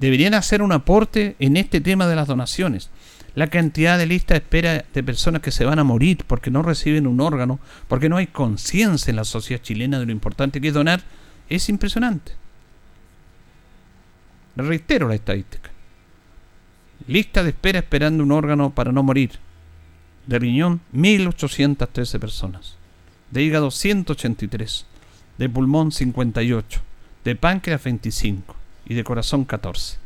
[0.00, 2.88] deberían hacer un aporte en este tema de las donaciones.
[3.34, 6.62] La cantidad de lista de espera de personas que se van a morir porque no
[6.62, 10.68] reciben un órgano, porque no hay conciencia en la sociedad chilena de lo importante que
[10.68, 11.02] es donar,
[11.50, 12.32] es impresionante.
[14.56, 15.70] Reitero la estadística.
[17.06, 19.32] Lista de espera esperando un órgano para no morir.
[20.26, 22.76] De riñón, 1.813 personas.
[23.30, 24.86] De hígado, 183.
[25.36, 26.80] De pulmón, 58.
[27.22, 28.59] De páncreas, 25.
[28.90, 29.98] Y de corazón, 14.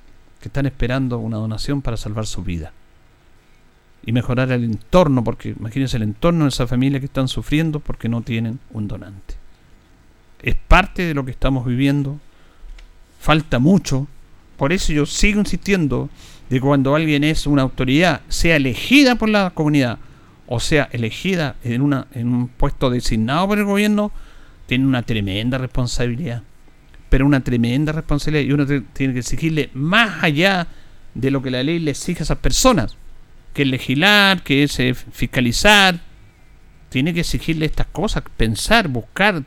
[0.42, 2.70] Que están esperando una donación para salvar su vida.
[4.04, 8.10] Y mejorar el entorno, porque imagínense el entorno de esa familia que están sufriendo porque
[8.10, 9.36] no tienen un donante.
[10.42, 12.20] Es parte de lo que estamos viviendo.
[13.20, 14.06] Falta mucho.
[14.58, 16.10] Por eso yo sigo insistiendo
[16.50, 19.98] de cuando alguien es una autoridad, sea elegida por la comunidad
[20.46, 24.12] o sea elegida en, una, en un puesto designado por el gobierno,
[24.66, 26.42] tiene una tremenda responsabilidad.
[27.14, 30.66] Pero una tremenda responsabilidad y uno tiene que exigirle más allá
[31.14, 32.96] de lo que la ley le exige a esas personas,
[33.52, 36.00] que es legislar, que es eh, fiscalizar,
[36.88, 39.44] tiene que exigirle estas cosas, pensar, buscar,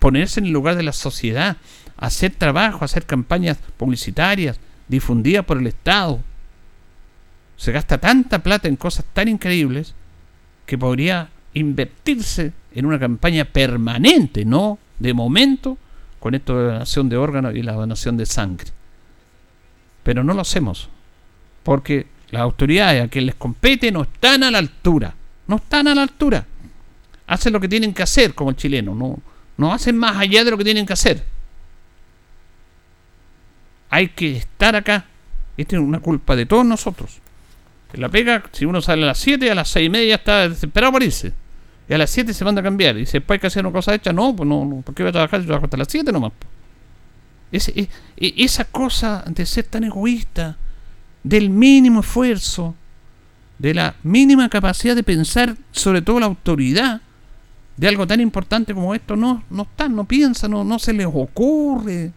[0.00, 1.58] ponerse en el lugar de la sociedad,
[1.96, 6.20] hacer trabajo, hacer campañas publicitarias, difundida por el Estado.
[7.56, 9.94] Se gasta tanta plata en cosas tan increíbles
[10.66, 15.78] que podría invertirse en una campaña permanente, no de momento,
[16.18, 18.70] con esto de la donación de órganos y la donación de sangre.
[20.02, 20.88] Pero no lo hacemos,
[21.62, 25.14] porque las autoridades a quienes les compete no están a la altura,
[25.46, 26.46] no están a la altura.
[27.26, 29.18] Hacen lo que tienen que hacer como el chileno, no,
[29.56, 31.36] no hacen más allá de lo que tienen que hacer
[33.90, 35.06] hay que estar acá.
[35.56, 37.20] Esta es una culpa de todos nosotros.
[37.94, 40.92] la pega, si uno sale a las 7, a las 6 y media está desesperado
[40.92, 41.32] por irse.
[41.88, 42.96] Y a las 7 se manda a cambiar.
[42.96, 44.12] Y dice, después hay que hacer una cosa hecha.
[44.12, 46.32] No, pues no, ¿por qué voy a trabajar si trabajo hasta las 7 nomás?
[47.52, 50.56] Ese, e, e, esa cosa de ser tan egoísta,
[51.22, 52.74] del mínimo esfuerzo,
[53.58, 57.00] de la mínima capacidad de pensar, sobre todo la autoridad,
[57.76, 61.06] de algo tan importante como esto, no, no están, no piensan, no, no se les
[61.06, 62.12] ocurre.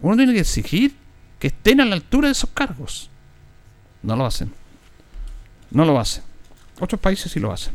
[0.00, 0.94] Uno tiene que exigir
[1.38, 3.10] que estén a la altura de esos cargos.
[4.02, 4.52] No lo hacen.
[5.70, 6.22] No lo hacen.
[6.80, 7.74] Otros países sí lo hacen.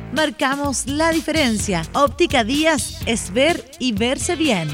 [0.13, 1.83] Marcamos la diferencia.
[1.93, 4.67] Óptica Díaz es ver y verse bien.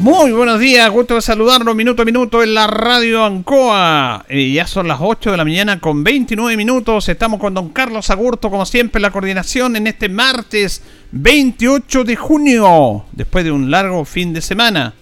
[0.00, 4.26] Muy buenos días, gusto de saludarlos minuto a minuto en la radio Ancoa.
[4.28, 7.08] Eh, ya son las 8 de la mañana con 29 minutos.
[7.08, 13.04] Estamos con don Carlos Agurto, como siempre, la coordinación en este martes 28 de junio,
[13.12, 14.92] después de un largo fin de semana.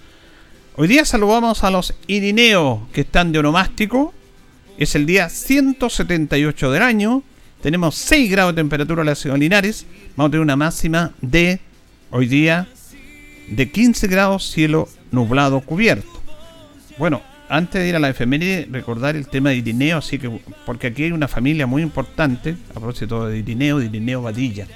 [0.77, 4.15] Hoy día saludamos a los irineos que están de onomástico.
[4.83, 7.23] Es el día 178 del año.
[7.63, 9.87] Tenemos 6 grados de temperatura en la ciudad de Linares.
[10.17, 11.61] Vamos a tener una máxima de
[12.11, 12.67] hoy día
[13.49, 16.11] de 15 grados, cielo nublado cubierto.
[16.99, 20.29] Bueno, antes de ir a la efeméride, recordar el tema de Irineo, así que,
[20.67, 24.67] porque aquí hay una familia muy importante, a propósito de Irineo, de Irineo Badilla.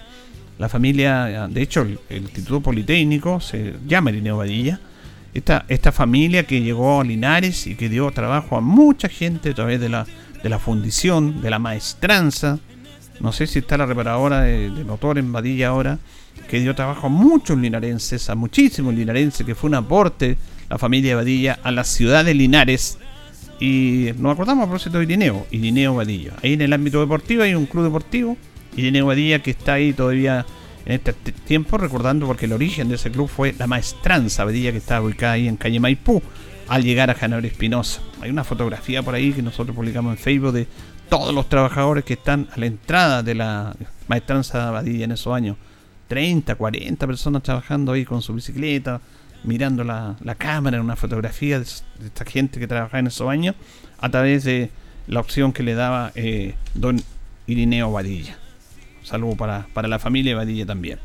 [0.61, 4.79] La familia, de hecho, el, Instituto Politécnico se llama Irineo Badilla.
[5.37, 9.55] Esta, esta familia que llegó a Linares y que dio trabajo a mucha gente a
[9.55, 10.07] través de la,
[10.42, 12.59] de la fundición, de la maestranza.
[13.20, 15.99] No sé si está la reparadora de, de motor en Badilla ahora,
[16.49, 20.37] que dio trabajo a muchos linarenses, a muchísimos linarenses, que fue un aporte
[20.68, 22.99] la familia Badilla a la ciudad de Linares.
[23.61, 26.33] Y nos acordamos a propósito de Irineo, Irineo Badilla.
[26.42, 28.37] Ahí en el ámbito deportivo hay un club deportivo
[28.77, 30.44] Irineo Badilla que está ahí todavía
[30.87, 34.79] en este tiempo recordando porque el origen de ese club fue la maestranza Badilla que
[34.79, 36.22] está ubicada ahí en calle Maipú
[36.68, 38.01] al llegar a January Espinosa.
[38.20, 40.68] Hay una fotografía por ahí que nosotros publicamos en Facebook de
[41.09, 43.75] todos los trabajadores que están a la entrada de la
[44.09, 45.57] maestranza Badilla en esos años.
[46.09, 49.01] 30, 40 personas trabajando ahí con su bicicleta,
[49.42, 53.57] mirando la, cámara en una fotografía de, esta gente que trabajaba en esos años
[53.99, 54.70] a través de
[55.09, 57.03] la opción que le daba eh, don
[57.49, 58.38] Irineo Badilla.
[59.07, 60.99] Saludo para, para la familia Badilla también.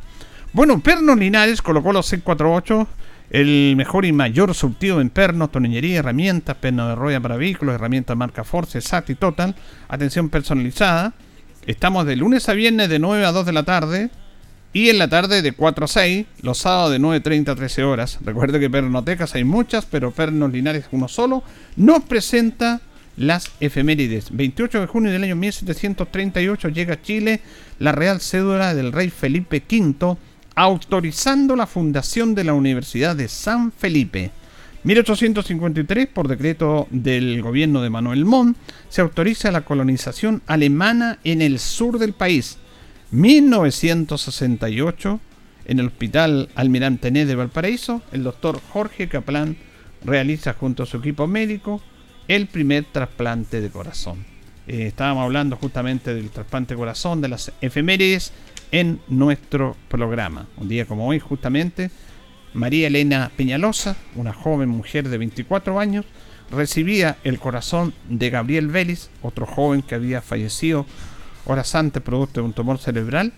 [0.54, 2.88] Bueno, Pernos Linares colocó los 648,
[3.30, 8.18] el mejor y mayor surtido en pernos, tonellería, herramientas, pernos de rueda para vehículos, herramientas
[8.18, 9.56] marca Force, SAT y Total,
[9.88, 11.14] atención personalizada.
[11.68, 14.10] Estamos de lunes a viernes de 9 a 2 de la tarde
[14.74, 18.18] y en la tarde de 4 a 6, los sábados de 9.30 a 13 horas.
[18.26, 21.44] Recuerde que pernotecas hay muchas, pero Pernos Linares uno solo
[21.76, 22.82] nos presenta
[23.18, 24.30] las efemérides.
[24.32, 27.42] 28 de junio del año 1738 llega a Chile
[27.80, 30.18] la Real Cédula del rey Felipe V
[30.56, 34.32] autorizando la fundación de la Universidad de San Felipe.
[34.84, 38.58] 1853, por decreto del gobierno de Manuel Montt,
[38.90, 42.58] se autoriza la colonización alemana en el sur del país.
[43.12, 45.20] 1968,
[45.66, 49.56] en el Hospital Almirante Ned de Valparaíso, el doctor Jorge Caplan
[50.04, 51.82] realiza junto a su equipo médico
[52.36, 54.26] el primer trasplante de corazón.
[54.66, 58.32] Eh, estábamos hablando justamente del trasplante de corazón, de las efemérides
[58.72, 60.48] en nuestro programa.
[60.56, 61.92] Un día como hoy, justamente,
[62.54, 66.06] María Elena Peñalosa, una joven mujer de 24 años,
[66.50, 70.86] recibía el corazón de Gabriel Vélez, otro joven que había fallecido
[71.44, 73.34] horas antes producto de un tumor cerebral.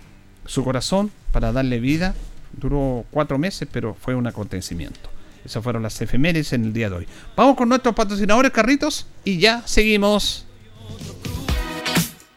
[0.45, 2.13] Su corazón, para darle vida,
[2.51, 5.12] duró cuatro meses, pero fue un acontecimiento.
[5.45, 7.07] Esas fueron las efemérides en el día de hoy.
[7.35, 10.45] Vamos con nuestros patrocinadores, carritos, y ya seguimos.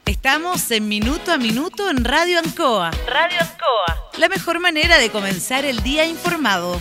[0.05, 2.91] Estamos en Minuto a Minuto en Radio Ancoa.
[3.07, 4.11] Radio Ancoa.
[4.19, 6.81] La mejor manera de comenzar el día informado.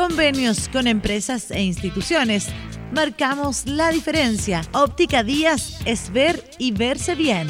[0.00, 2.46] convenios con empresas e instituciones.
[2.90, 4.62] Marcamos la diferencia.
[4.72, 7.46] Óptica Díaz es ver y verse bien.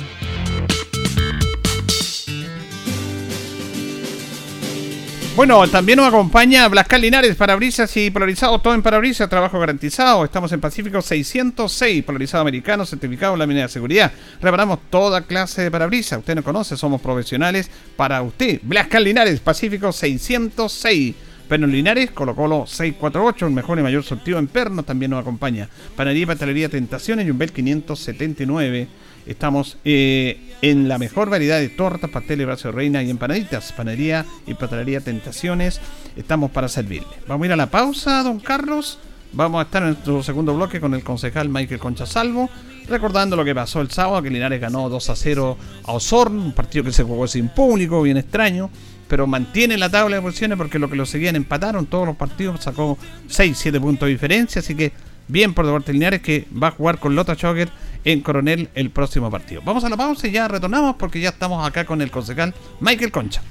[5.37, 10.25] Bueno, también nos acompaña Blascal Linares, parabrisas y polarizado, todo en parabrisas, trabajo garantizado.
[10.25, 14.11] Estamos en Pacífico 606, polarizado americano, certificado en la mina de seguridad.
[14.43, 16.19] Reparamos toda clase de parabrisas.
[16.19, 18.59] Usted nos conoce, somos profesionales para usted.
[18.65, 21.30] Blascal Linares, Pacífico 606.
[21.51, 25.69] Perno Linares, Colo Colo 648, el mejor y mayor sortido en perno, también nos acompaña.
[25.97, 28.87] Panadería y Pastelería Tentaciones, Jumbel 579.
[29.27, 33.73] Estamos eh, en la mejor variedad de tortas, pasteles, brazo de reina y empanaditas.
[33.73, 35.81] Panadería y pastelería Tentaciones.
[36.15, 37.09] Estamos para servirle.
[37.27, 39.01] Vamos a ir a la pausa, don Carlos.
[39.33, 42.49] Vamos a estar en nuestro segundo bloque con el concejal Michael Concha Salvo,
[42.89, 46.53] recordando lo que pasó el sábado, que Linares ganó 2 a 0 a Osorno, un
[46.53, 48.71] partido que se jugó sin público, bien extraño,
[49.11, 52.63] pero mantiene la tabla de posiciones porque lo que lo seguían empataron todos los partidos,
[52.63, 52.97] sacó
[53.27, 54.93] 6, 7 puntos de diferencia, así que
[55.27, 57.69] bien por Deportes Linares que va a jugar con Lota Choker
[58.05, 59.63] en Coronel el próximo partido.
[59.65, 63.11] Vamos a la pausa y ya retornamos porque ya estamos acá con el concejal Michael
[63.11, 63.43] Concha.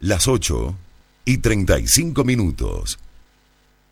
[0.00, 0.74] Las 8
[1.24, 2.98] y 35 minutos.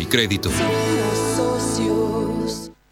[0.00, 0.50] y Crédito.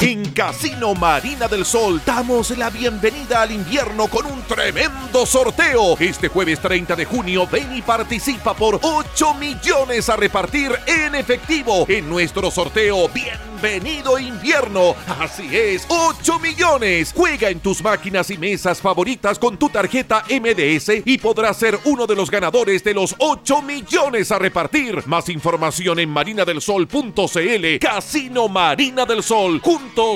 [0.01, 5.96] En Casino Marina del Sol damos la bienvenida al invierno con un tremendo sorteo.
[5.99, 11.84] Este jueves 30 de junio ven y participa por 8 millones a repartir en efectivo
[11.88, 14.94] en nuestro sorteo Bienvenido invierno.
[15.18, 17.12] Así es, 8 millones.
[17.12, 22.07] Juega en tus máquinas y mesas favoritas con tu tarjeta MDS y podrás ser uno
[22.07, 25.03] de los ganadores de los 8 millones a repartir.
[25.07, 27.78] Más información en marinadelsol.cl.
[27.80, 29.61] Casino Marina del Sol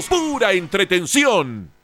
[0.08, 1.70] pura entretención.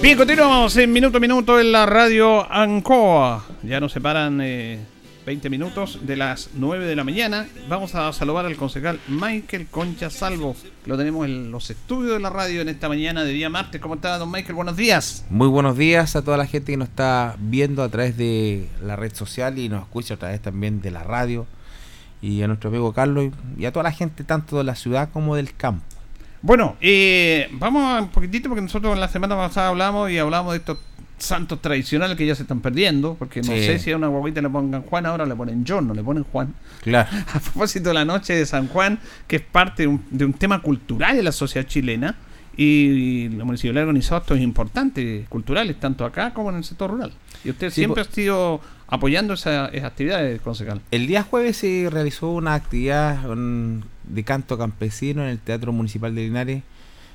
[0.00, 3.44] Bien, continuamos en minuto a minuto en la radio Ancoa.
[3.64, 4.86] Ya nos separan 20
[5.26, 7.48] eh, minutos de las 9 de la mañana.
[7.68, 10.54] Vamos a saludar al concejal Michael Concha Salvo.
[10.86, 13.80] Lo tenemos en los estudios de la radio en esta mañana de día martes.
[13.80, 14.54] ¿Cómo está, don Michael?
[14.54, 15.26] Buenos días.
[15.30, 18.94] Muy buenos días a toda la gente que nos está viendo a través de la
[18.94, 21.44] red social y nos escucha a través también de la radio.
[22.22, 25.34] Y a nuestro amigo Carlos y a toda la gente, tanto de la ciudad como
[25.34, 25.97] del campo.
[26.42, 30.58] Bueno, eh, vamos un poquitito porque nosotros en la semana pasada hablamos y hablamos de
[30.58, 30.78] estos
[31.18, 34.48] santos tradicionales que ya se están perdiendo, porque no sé si a una guaguita le
[34.48, 36.54] pongan Juan, ahora le ponen John, no le ponen Juan.
[36.82, 37.08] Claro.
[37.34, 40.32] A propósito de la noche de San Juan, que es parte de un, de un
[40.32, 42.16] tema cultural de la sociedad chilena,
[42.56, 47.12] y la municipalidad ha organizado estos importantes culturales, tanto acá como en el sector rural.
[47.44, 50.80] Y usted siempre ha sido apoyando esas actividades, concejal.
[50.90, 53.30] El día jueves se realizó una actividad
[54.08, 56.62] de canto campesino en el Teatro Municipal de Linares.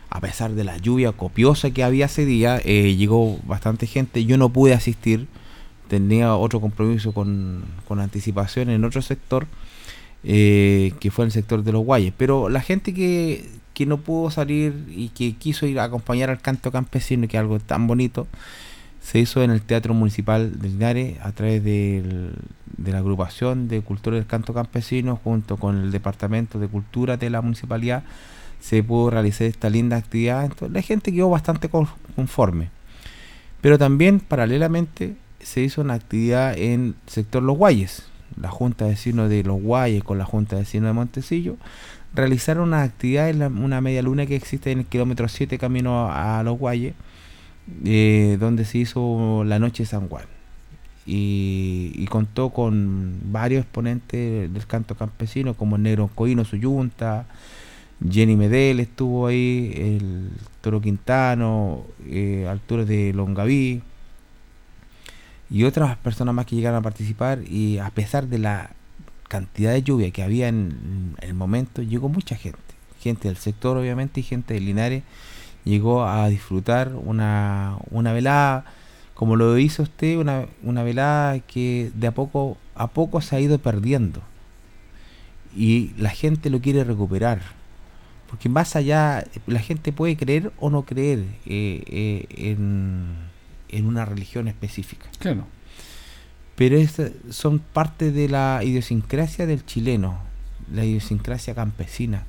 [0.10, 4.26] A pesar de la lluvia copiosa que había ese día, eh, llegó bastante gente.
[4.26, 5.28] Yo no pude asistir,
[5.88, 9.48] tenía otro compromiso con, con anticipación en otro sector,
[10.24, 12.14] eh, que fue el sector de los Guayes.
[12.16, 16.42] Pero la gente que que no pudo salir y que quiso ir a acompañar al
[16.42, 18.28] canto campesino, que es algo tan bonito,
[19.04, 22.32] se hizo en el Teatro Municipal de Linares a través de
[22.86, 27.42] la agrupación de cultura del canto campesino junto con el Departamento de Cultura de la
[27.42, 28.04] Municipalidad
[28.64, 30.46] se pudo realizar esta linda actividad.
[30.46, 32.70] Entonces, la gente quedó bastante conforme.
[33.60, 38.08] Pero también paralelamente se hizo una actividad en el sector Los Guayes,
[38.40, 41.58] la Junta de Vecinos de Los Guayes con la Junta de Vecinos de Montecillo,
[42.14, 46.42] realizaron una actividad en una media luna que existe en el kilómetro 7 camino a,
[46.44, 46.94] Los Guayes,
[47.86, 50.26] eh, donde se hizo la Noche de San Juan.
[51.06, 57.26] Y, contó con varios exponentes del canto campesino, como el Negro Coino, su yunta,
[58.10, 60.30] Jenny Medel estuvo ahí, el
[60.62, 63.82] Toro Quintano, eh, altura de Longaví,
[65.50, 68.72] y otras personas más que llegaron a participar y a pesar de la
[69.28, 72.58] cantidad de lluvia que había en, el momento, llegó mucha gente,
[73.00, 75.04] gente del sector obviamente y gente de Linares
[75.64, 78.66] llegó a disfrutar una, una velada,
[79.14, 83.40] como lo hizo usted, una, una velada que de a poco a poco se ha
[83.40, 84.22] ido perdiendo
[85.56, 87.42] y la gente lo quiere recuperar
[88.34, 92.58] porque más allá, la gente puede creer o no creer eh, eh,
[93.70, 95.06] en, una religión específica.
[95.20, 95.46] Claro.
[96.56, 97.00] Pero es,
[97.30, 100.18] son parte de la idiosincrasia del chileno,
[100.74, 102.24] la idiosincrasia campesina,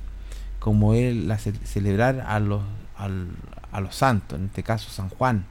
[0.59, 2.61] como él la celebrar a los,
[2.97, 5.45] a los santos, en este caso San Juan,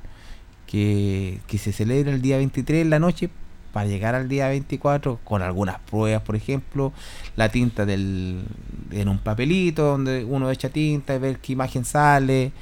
[0.66, 3.30] que, que se celebra el día 23 en la noche
[3.74, 6.92] para llegar al día 24 con algunas pruebas, por ejemplo,
[7.34, 8.44] la tinta del,
[8.92, 12.52] en un papelito donde uno echa tinta y ver qué imagen sale,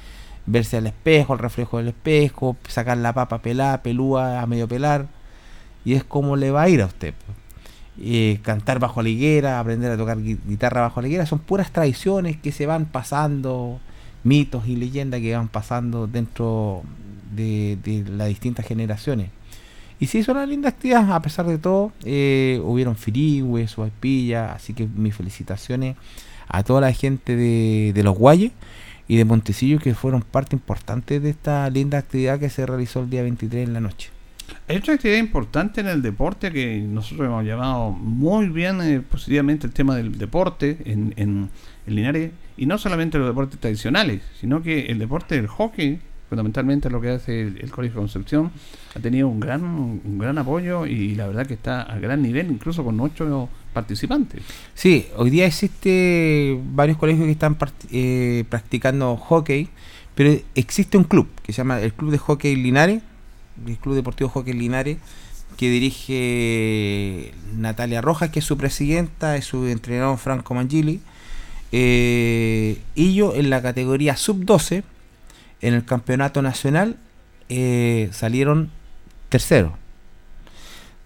[0.47, 5.05] verse al espejo, el reflejo del espejo, sacar la papa pelada, pelúa a medio pelar,
[5.85, 7.13] y es como le va a ir a usted.
[8.01, 12.37] Eh, cantar bajo la higuera, aprender a tocar guitarra bajo la higuera, son puras tradiciones
[12.37, 13.79] que se van pasando,
[14.23, 16.83] mitos y leyendas que van pasando dentro
[17.35, 19.29] de, las distintas generaciones.
[19.99, 21.91] Y se hizo una linda actividad, a pesar de todo.
[22.03, 25.95] Eh, hubieron firigües, suaipillas, así que mis felicitaciones
[26.47, 28.51] a toda la gente de, Los Guayes
[29.07, 33.09] y de Montecillo que fueron parte importante de esta linda actividad que se realizó el
[33.09, 34.09] día 23 en la noche.
[34.67, 39.67] Hay otra actividad importante en el deporte que nosotros hemos llamado muy bien eh, positivamente
[39.67, 41.49] el tema del deporte en, en,
[41.87, 45.99] en Linares y no solamente los deportes tradicionales, sino que el deporte del hockey
[46.33, 48.51] fundamentalmente lo que hace el, Colegio Concepción,
[48.95, 52.49] ha tenido un gran, un gran apoyo y la verdad que está a gran nivel,
[52.49, 54.41] incluso con ocho participantes.
[54.73, 57.55] Sí, hoy día existe varios colegios que están
[57.91, 59.69] eh, practicando hockey,
[60.15, 63.03] pero existe un club que se llama el Club de Hockey Linares,
[63.67, 64.97] el Club Deportivo Hockey Linares,
[65.55, 70.99] que dirige Natalia Rojas, que es su presidenta, es su entrenador Franco Mangili.
[71.75, 74.83] Eh, y yo en la categoría sub-12
[75.61, 76.97] en el campeonato nacional
[77.49, 78.69] eh, salieron
[79.29, 79.71] terceros,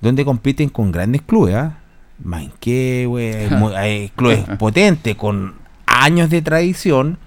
[0.02, 1.70] donde compiten con grandes clubes, ¿eh?
[3.78, 5.56] hay clubes potentes con
[5.86, 7.18] años de tradición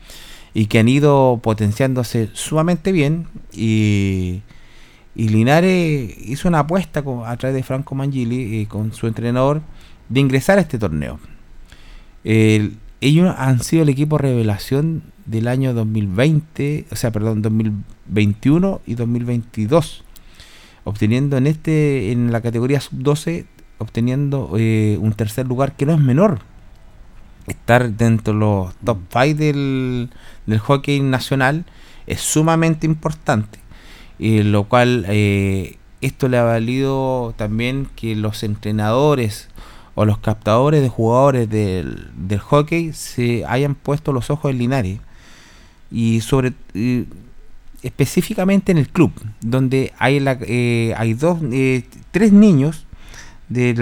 [0.53, 4.43] y que han ido potenciándose sumamente bien y,
[5.15, 9.63] y Linares hizo una apuesta a través de Franco Mangili y con su entrenador
[10.11, 11.19] de ingresar a este torneo.
[13.01, 20.05] Ellos han sido el equipo revelación del año 2020, o sea, perdón, 2021 y 2022,
[20.85, 23.47] obteniendo en este en la categoría sub-12
[23.81, 26.41] obteniendo eh, un tercer lugar que no es menor.
[27.47, 30.11] Estar dentro de los top 5 del,
[30.47, 31.65] del hockey nacional
[32.07, 33.59] es sumamente importante,
[34.19, 39.49] y lo cual eh, esto le ha valido también que los entrenadores
[39.95, 44.99] o los captadores de jugadores del, del hockey se hayan puesto los ojos en Linares
[45.91, 46.53] y sobre
[47.83, 52.87] específicamente en el club donde hay la, eh, hay dos eh, tres niños
[53.49, 53.75] de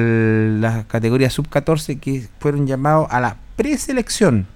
[0.61, 4.47] la categoría sub 14 que fueron llamados a la preselección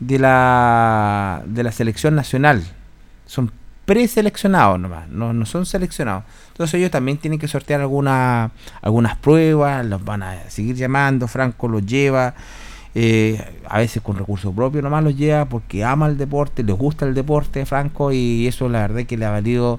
[0.00, 2.64] de la de la selección nacional.
[3.26, 3.52] Son
[3.86, 6.24] preseleccionados nomás no, no son seleccionados.
[6.48, 8.50] Entonces ellos también tienen que sortear alguna,
[8.82, 12.34] algunas pruebas los van a seguir llamando Franco los lleva
[12.98, 17.04] eh, a veces con recursos propios nomás los lleva porque ama el deporte, les gusta
[17.04, 19.78] el deporte, Franco, y eso la verdad que le ha valido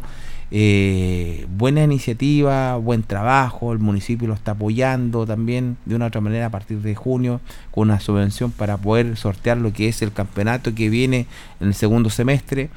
[0.51, 6.45] eh, buena iniciativa, buen trabajo, el municipio lo está apoyando también de una otra manera
[6.45, 7.41] a partir de junio
[7.71, 11.25] con una subvención para poder sortear lo que es el campeonato que viene
[11.59, 12.69] en el segundo semestre,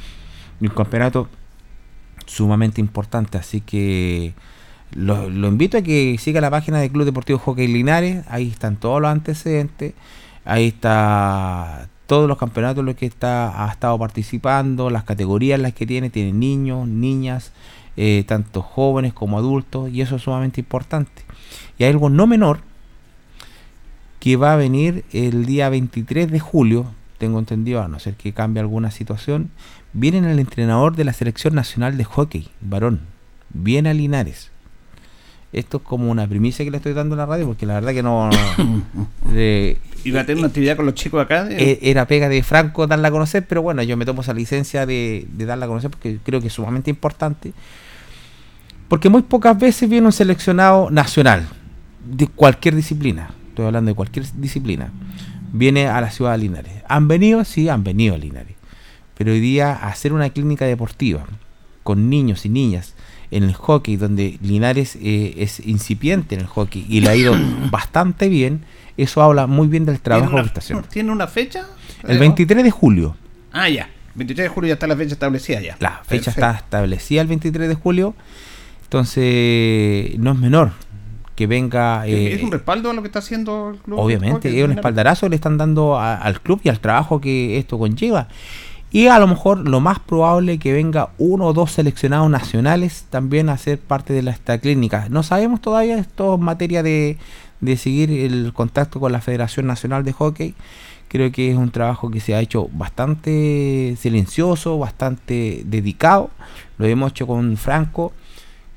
[0.68, 1.28] un campeonato
[2.26, 4.34] sumamente importante, así que
[4.92, 8.76] lo, lo invito a que siga la página del Club Deportivo Hockey Linares, ahí están
[8.76, 9.94] todos los antecedentes
[10.44, 15.62] Ahí está todos los campeonatos en los que está, ha estado participando, las categorías en
[15.62, 17.52] las que tiene, tiene niños, niñas,
[17.96, 21.22] eh, tanto jóvenes como adultos, y eso es sumamente importante.
[21.78, 22.62] Y hay algo no menor
[24.18, 26.86] que va a venir el día 23 de julio,
[27.18, 29.52] tengo entendido, a no ser que cambie alguna situación,
[29.92, 33.00] viene el entrenador de la selección nacional de hockey, varón,
[33.50, 34.50] viene a Linares.
[35.52, 37.92] esto es como una primicia que le estoy dando a la radio, porque la verdad
[37.92, 38.30] que no...
[39.32, 41.48] eh, ¿Iba a tener una actividad con los chicos acá?
[41.50, 44.86] eh, era pega de Franco darla a conocer, pero bueno, yo me tomo esa licencia
[44.86, 47.52] de, de darla a conocer porque creo que es sumamente importante.
[48.88, 51.46] Porque muy pocas veces viene un seleccionado nacional
[52.04, 53.30] de cualquier disciplina.
[53.48, 54.90] Estoy hablando de cualquier disciplina.
[55.52, 56.72] Viene a la ciudad de Linares.
[56.88, 57.44] ¿Han venido?
[57.44, 58.56] Sí, han venido a Linares.
[59.20, 61.26] Pero hoy día hacer una clínica deportiva
[61.82, 62.94] con niños y niñas
[63.30, 67.34] en el hockey, donde Linares eh, es incipiente en el hockey y le ha ido
[67.70, 68.62] bastante bien,
[68.96, 70.88] eso habla muy bien del trabajo ¿Tiene que está haciendo.
[70.88, 71.66] ¿Tiene una fecha?
[72.08, 73.14] El 23 de julio.
[73.52, 73.90] Ah, ya.
[74.14, 75.76] 23 de julio ya está la fecha establecida ya.
[75.80, 76.30] La fecha Perfecto.
[76.30, 78.14] está establecida el 23 de julio.
[78.84, 80.72] Entonces, no es menor
[81.36, 82.06] que venga.
[82.06, 83.98] eh, ¿Es un respaldo a lo que está haciendo el club?
[83.98, 87.58] obviamente, es un espaldarazo que le están dando a- al club y al trabajo que
[87.58, 88.28] esto conlleva.
[88.92, 93.48] Y a lo mejor lo más probable que venga uno o dos seleccionados nacionales también
[93.48, 95.06] a ser parte de esta clínica.
[95.08, 97.16] No sabemos todavía, esto es materia de,
[97.60, 100.54] de seguir el contacto con la Federación Nacional de Hockey.
[101.06, 106.30] Creo que es un trabajo que se ha hecho bastante silencioso, bastante dedicado.
[106.78, 108.12] Lo hemos hecho con Franco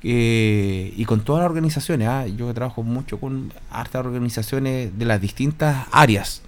[0.02, 2.08] eh, y con todas las organizaciones.
[2.08, 2.26] ¿ah?
[2.26, 6.42] Yo trabajo mucho con hartas organizaciones de las distintas áreas.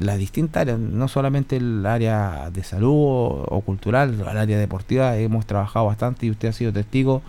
[0.00, 5.16] Las distintas áreas, no solamente el área de salud o, o cultural, el área deportiva,
[5.16, 7.22] hemos trabajado bastante y usted ha sido testigo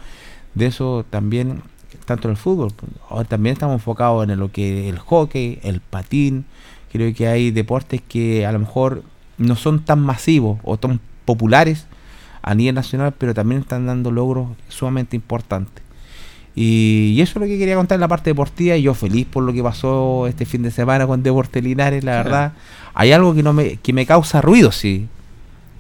[0.56, 1.62] de eso también,
[2.06, 2.74] tanto en el fútbol.
[3.10, 6.46] Ahora también estamos enfocados en lo que el hockey, el patín.
[6.92, 9.04] Creo que hay deportes que a lo mejor
[9.38, 11.88] no son tan masivos o tan populares
[12.42, 15.84] a nivel nacional, pero también están dando logros sumamente importantes.
[16.56, 18.76] Y, y eso es lo que quería contar en la parte deportiva.
[18.76, 22.12] Y yo feliz por lo que pasó este fin de semana con Deportes Linares, la
[22.24, 22.30] Claro.
[22.30, 22.54] verdad.
[22.94, 25.08] Hay algo que no me, que me causa ruido, sí.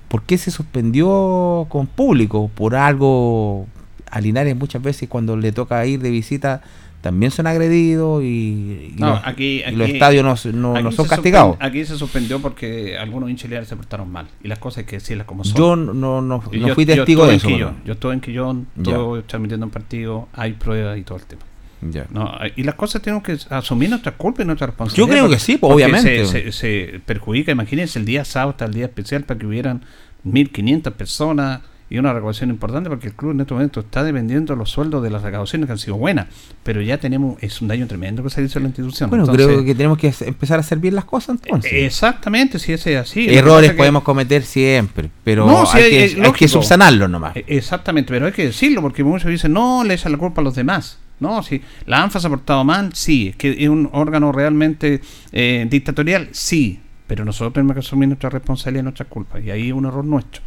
[0.07, 2.49] ¿Por qué se suspendió con público?
[2.53, 3.65] Por algo
[4.09, 6.61] a Linares muchas veces cuando le toca ir de visita
[7.01, 10.83] también son agredidos y, y No, los, aquí, y los aquí- estadios no, no, aquí
[10.83, 11.57] no son castigados.
[11.59, 14.27] Aquí se suspendió porque algunos hinchas lineares se portaron mal.
[14.43, 15.55] Y las cosas hay que decirlas como son.
[15.57, 17.47] Yo no, no, no, Y no yo- fui testigo de eso.
[17.47, 17.77] Quillón.
[17.85, 21.41] Yo estuve en Quillón, estuve transmitiendo un partido, hay pruebas y todo el tema.
[21.81, 22.05] Ya.
[22.11, 25.07] No, y las cosas tenemos que asumir nuestra culpa y nuestra responsabilidad.
[25.07, 26.25] Yo creo que sí, pues, obviamente.
[26.27, 29.81] Se, se- se perjudica, imagínense el día sábado, hasta el día especial para que hubieran
[30.23, 31.61] 1.500 personas
[31.91, 35.03] y una recaudación importante porque el club en este momento está dependiendo de los sueldos
[35.03, 36.27] de las recaudaciones que han sido buenas,
[36.63, 39.09] pero ya tenemos, es un daño tremendo que se hizo en la institución.
[39.09, 41.73] Bueno, Entonces, creo que tenemos que empezar a hacer bien las cosas entonces.
[41.73, 43.27] Exactamente, si ese es así.
[43.27, 47.35] Errores que- podemos cometer siempre, pero No, sí, hay, que, es hay que subsanarlo nomás.
[47.35, 50.45] Eh, Exactamente, pero hay que decirlo porque muchos dicen, no, le echan la culpa a
[50.45, 50.97] los demás.
[51.19, 53.27] No, si la ANFA se ha portado mal, sí.
[53.27, 55.01] Es que es un órgano realmente
[55.33, 56.79] eh, dictatorial, sí.
[57.05, 59.43] Pero nosotros tenemos que asumir nuestra responsabilidad y nuestras culpas.
[59.43, 60.41] Y ahí es un error nuestro.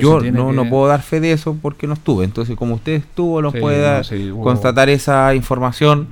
[0.00, 2.24] Yo no, que- no puedo dar fe de eso porque no estuve.
[2.24, 6.08] Entonces, como usted estuvo, nos Sí, puede dar- sí, constatar esa información.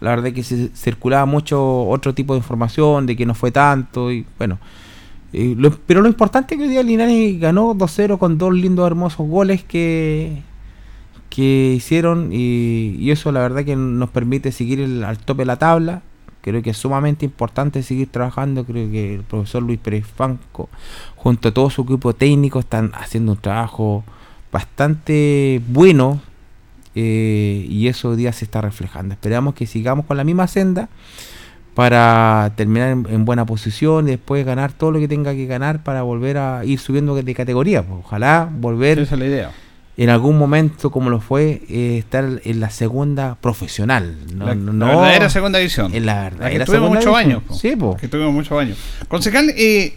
[0.00, 3.50] La verdad es que se circulaba mucho otro tipo de información de que no fue
[3.50, 4.10] tanto.
[4.12, 4.58] y bueno
[5.32, 8.86] eh, lo- Pero lo importante es que hoy día Linares ganó 2-0 con dos lindos,
[8.86, 10.42] hermosos goles que,
[11.30, 12.30] que hicieron.
[12.32, 16.02] Y, y eso, la verdad, que nos permite seguir el- al tope de la tabla.
[16.44, 18.66] Creo que es sumamente importante seguir trabajando.
[18.66, 20.68] Creo que el profesor Luis Pérez Franco,
[21.16, 24.04] junto a todo su equipo técnico, están haciendo un trabajo
[24.52, 26.20] bastante bueno.
[26.94, 29.14] eh, y eso hoy día se está reflejando.
[29.14, 30.90] Esperamos que sigamos con la misma senda
[31.74, 35.82] para terminar en, en buena posición y después ganar todo lo que tenga que ganar
[35.82, 37.82] para volver a ir subiendo de categoría.
[37.82, 38.00] pues.
[38.04, 39.50] Ojalá volver Esa es la idea.
[39.96, 44.16] En algún momento, como lo fue, eh, estar en la segunda profesional.
[44.34, 45.94] No, la, no- la verdadera segunda división.
[45.94, 47.42] en la La que verdadera tuvimos segunda muchos años.
[47.46, 47.54] po.
[47.54, 47.96] Sí, po.
[47.96, 48.76] Que tuvimos muchos años.
[49.08, 49.94] Concejal, eh,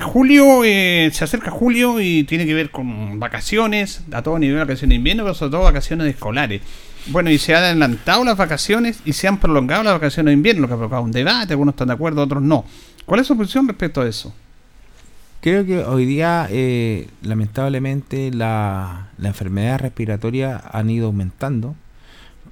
[0.00, 4.90] Julio, eh, se acerca julio y tiene que ver con vacaciones, a todo nivel, vacaciones
[4.90, 6.62] de invierno, pero sobre todo vacaciones escolares.
[7.08, 10.62] Bueno, y se han adelantado las vacaciones y se han prolongado las vacaciones de invierno,
[10.62, 12.64] lo que ha provocado un debate, algunos están de acuerdo, otros no.
[13.06, 14.32] ¿Cuál es su posición respecto a eso?
[15.40, 21.76] Creo que hoy día, eh, lamentablemente, la, la enfermedad respiratoria han ido aumentando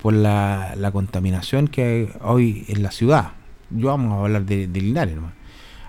[0.00, 3.32] por la, la contaminación que hay hoy en la ciudad.
[3.70, 5.32] Yo vamos a hablar de, de Linares nomás.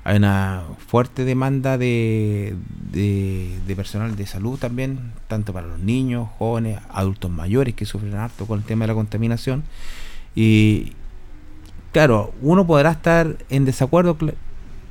[0.05, 2.55] Hay una fuerte demanda de,
[2.93, 8.47] de, personal de salud también, tanto para los niños, jóvenes, adultos mayores que sufren harto
[8.47, 9.63] con el tema de la contaminación.
[10.33, 10.93] Y
[11.91, 14.17] claro, uno podrá estar en desacuerdo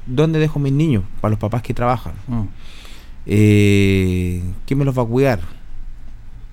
[0.06, 2.14] dónde dejo mis niños para los papás que trabajan.
[2.28, 2.42] Mm.
[3.26, 5.40] Eh, ¿Quién me los va a cuidar?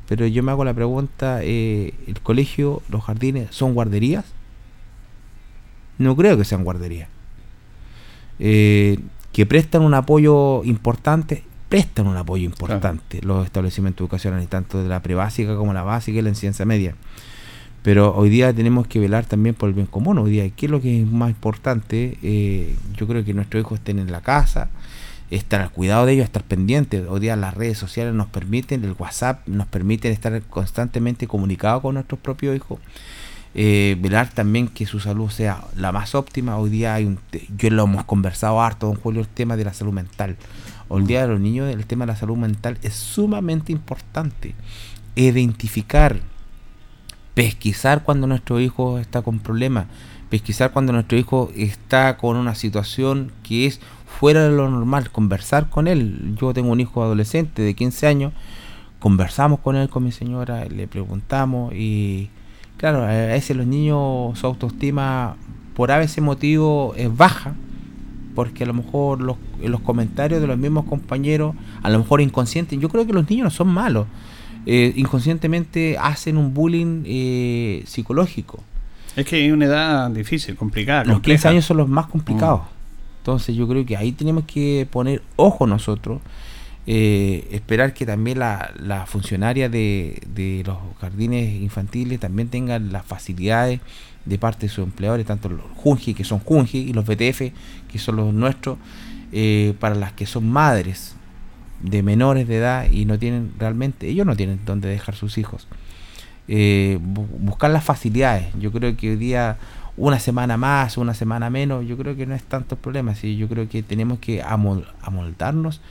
[0.07, 4.25] Pero yo me hago la pregunta, eh, ¿el colegio, los jardines, son guarderías?
[5.97, 7.07] No creo que sean guarderías.
[8.39, 8.99] Eh,
[9.31, 15.01] que prestan un apoyo importante, prestan un apoyo importante los establecimientos educacionales, tanto de la
[15.01, 16.95] prebásica como la básica y la enseñanza media.
[17.83, 20.17] Pero hoy día tenemos que velar también por el bien común.
[20.17, 22.17] Hoy día, ¿qué es lo que es más importante?
[22.23, 24.69] Eh, yo creo que nuestros hijos estén en la casa,
[25.29, 27.03] estar al cuidado de ellos, estar pendientes.
[27.09, 31.95] Hoy día las redes sociales nos permiten, el WhatsApp nos permite estar constantemente comunicados con
[31.95, 32.79] nuestros propios hijos.
[33.55, 36.57] Eh, velar también que su salud sea la más óptima.
[36.57, 37.19] Hoy día hay un,
[37.57, 40.37] yo lo hemos conversado harto, don Julio, el tema de la salud mental.
[40.87, 44.55] Hoy día de los niños el tema de la salud mental es sumamente importante.
[45.15, 46.21] Identificar,
[47.33, 49.87] pesquisar cuando nuestro hijo está con problemas,
[50.29, 55.69] pesquisar cuando nuestro hijo está con una situación que es fuera de lo normal, conversar
[55.69, 56.35] con él.
[56.39, 58.33] Yo tengo un hijo adolescente de 15 años,
[58.99, 62.29] conversamos con él, con mi señora, le preguntamos y
[62.77, 65.35] claro, a veces los niños su autoestima
[65.75, 67.55] por a veces motivo es baja,
[68.35, 72.79] porque a lo mejor los, los comentarios de los mismos compañeros, a lo mejor inconscientes,
[72.79, 74.07] yo creo que los niños no son malos,
[74.65, 78.63] eh, inconscientemente hacen un bullying eh, psicológico.
[79.15, 81.03] Es que hay una edad difícil, complicada.
[81.03, 82.61] Los 15 años son los más complicados.
[82.61, 83.19] Mm.
[83.19, 86.21] Entonces yo creo que ahí tenemos que poner ojo nosotros,
[86.87, 93.05] eh, esperar que también la, la funcionaria de, de, los jardines infantiles también tengan las
[93.05, 93.79] facilidades
[94.25, 97.41] de parte de sus empleadores, tanto los Junji, que son Junji, y los BTF,
[97.89, 98.77] que son los nuestros,
[99.79, 101.15] para las que son madres
[101.83, 105.67] de menores de edad y no tienen realmente, ellos no tienen dónde dejar sus hijos.
[106.47, 108.47] Eh, buscar las facilidades.
[108.59, 109.57] Yo creo que hoy día
[109.95, 113.13] una semana más, una semana menos, yo creo que no es tanto el problema.
[113.15, 113.37] ¿sí?
[113.37, 115.81] Yo creo que tenemos que amoldarnos.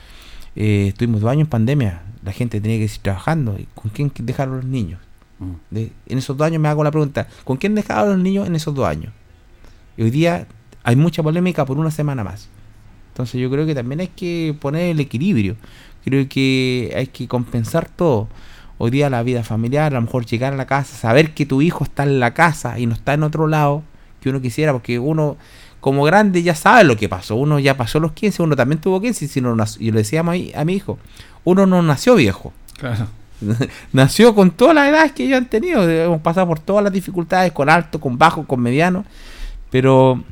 [0.57, 3.57] Eh, estuvimos dos años en pandemia, la gente tenía que seguir trabajando.
[3.75, 5.01] ¿Con quién dejaron los niños?
[5.39, 5.77] Mm.
[6.07, 8.73] en esos dos años me hago la pregunta, ¿con quién dejaron los niños en esos
[8.77, 9.13] dos años?
[9.97, 10.47] Y hoy día
[10.85, 12.49] hay mucha polémica por una semana más.
[13.13, 15.57] Entonces yo creo que también hay que poner el equilibrio.
[16.03, 18.29] Creo que hay que compensar todo.
[18.79, 21.61] Hoy día la vida familiar, a lo mejor llegar a la casa, saber que tu
[21.61, 23.83] hijo está en la casa y no está en otro lado
[24.21, 25.37] que uno quisiera, porque uno
[25.81, 27.37] como grande ya sabe lo que pasó.
[27.37, 30.23] Uno ya pasó los 15, uno también tuvo 15, si no, yo le decía a
[30.23, 30.99] mi, a mi hijo,
[31.45, 32.53] uno no nació viejo.
[32.79, 33.09] Claro.
[33.93, 35.89] nació con todas las edades que ellos han tenido.
[35.89, 39.05] Hemos pasado por todas las dificultades, con alto, con bajo, con mediano.
[39.71, 40.23] Pero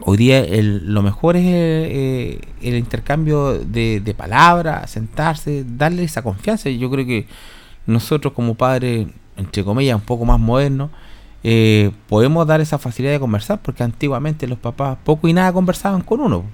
[0.00, 6.22] Hoy día el, lo mejor es eh, el intercambio de, de, palabras, sentarse, darle esa
[6.22, 6.68] confianza.
[6.68, 7.26] Yo creo que
[7.86, 10.90] nosotros como padres, entre comillas, un poco más modernos,
[11.44, 16.00] eh, podemos dar esa facilidad de conversar, porque antiguamente los papás poco y nada conversaban
[16.00, 16.44] con uno.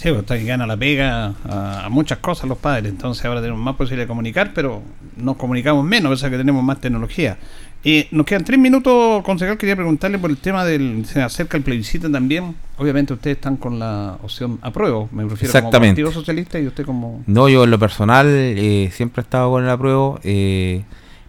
[0.00, 3.76] Sí, pues que gana la pega a, muchas cosas los padres, entonces ahora tenemos más
[3.76, 4.82] posibilidad de comunicar, pero
[5.16, 7.36] nos comunicamos menos, pese a que tenemos más tecnología.
[7.84, 9.58] Eh, nos quedan tres minutos, concejal.
[9.58, 11.04] Quería preguntarle por el tema del.
[11.06, 12.54] Se acerca el plebiscito también.
[12.76, 15.08] Obviamente, ustedes están con la opción apruebo.
[15.12, 16.02] Me refiero Exactamente.
[16.02, 17.22] como Partido Socialista y usted como.
[17.26, 20.20] No, yo en lo personal eh, siempre he estado con el apruebo.
[20.24, 20.82] Eh,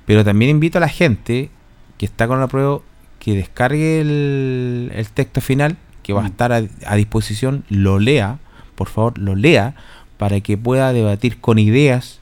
[0.05, 1.49] pero también invito a la gente
[1.97, 2.83] que está con el apruebo
[3.19, 6.27] que descargue el, texto final que va a mm.
[6.27, 7.63] estar a, disposición.
[7.69, 8.39] Lo lea,
[8.81, 9.75] por favor, lo lea
[10.17, 12.19] para que pueda debatir con ideas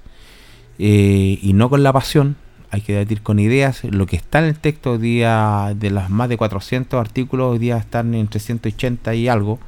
[0.77, 2.35] y no con la pasión
[2.69, 3.83] hay que debatir con ideas.
[3.85, 7.59] Lo que está en el texto hoy día, de las más de 400 artículos, hoy
[7.59, 9.59] día están en 380 y algo.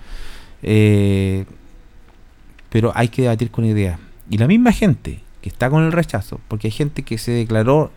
[0.64, 1.46] Eh,
[2.70, 4.00] pero hay que debatir con ideas.
[4.30, 7.92] Y la misma gente que está con el rechazo, porque hay gente que se declaró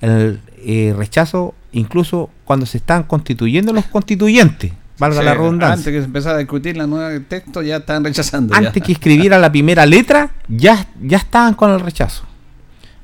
[0.00, 5.74] el eh, rechazo incluso cuando se están constituyendo los constituyentes, valga la redundancia.
[5.74, 8.54] Antes que se empezara a discutir la nueva texto, ya estaban rechazando.
[8.54, 12.24] Antes que escribiera la primera letra, ya, ya estaban con el rechazo.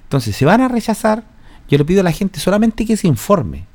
[0.05, 1.25] Entonces, se van a rechazar
[1.69, 3.67] yo le pido a la gente solamente que se informe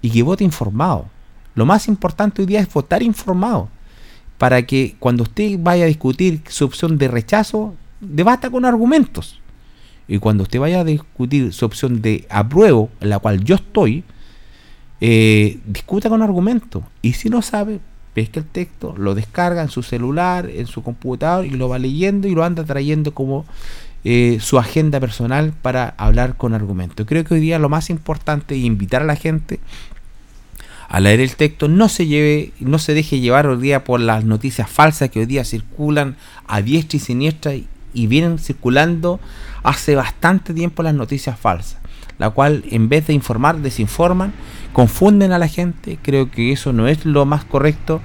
[0.00, 1.08] y que vote informado.
[1.54, 3.68] Lo más importante hoy día es votar informado.
[4.38, 9.40] Para que cuando usted vaya a discutir su opción de rechazo, debata con argumentos.
[10.08, 14.04] Y cuando usted vaya a discutir su opción de apruebo, en la cual yo estoy,
[15.06, 16.82] eh, discuta con argumentos.
[17.02, 17.78] Y si no sabe,
[18.14, 22.26] pesca el texto, lo descarga en su celular, en su computador y lo va leyendo
[22.26, 23.44] y lo anda trayendo como
[24.04, 27.06] eh, su agenda personal para hablar con argumentos.
[27.06, 29.60] Creo que hoy día lo más importante es invitar a la gente
[30.88, 34.24] a leer el texto, no se lleve, no se deje llevar hoy día por las
[34.24, 39.20] noticias falsas que hoy día circulan a diestra y siniestra y vienen circulando
[39.64, 41.78] hace bastante tiempo las noticias falsas,
[42.18, 44.32] la cual en vez de informar desinforman,
[44.72, 48.00] confunden a la gente, creo que eso no es lo más correcto.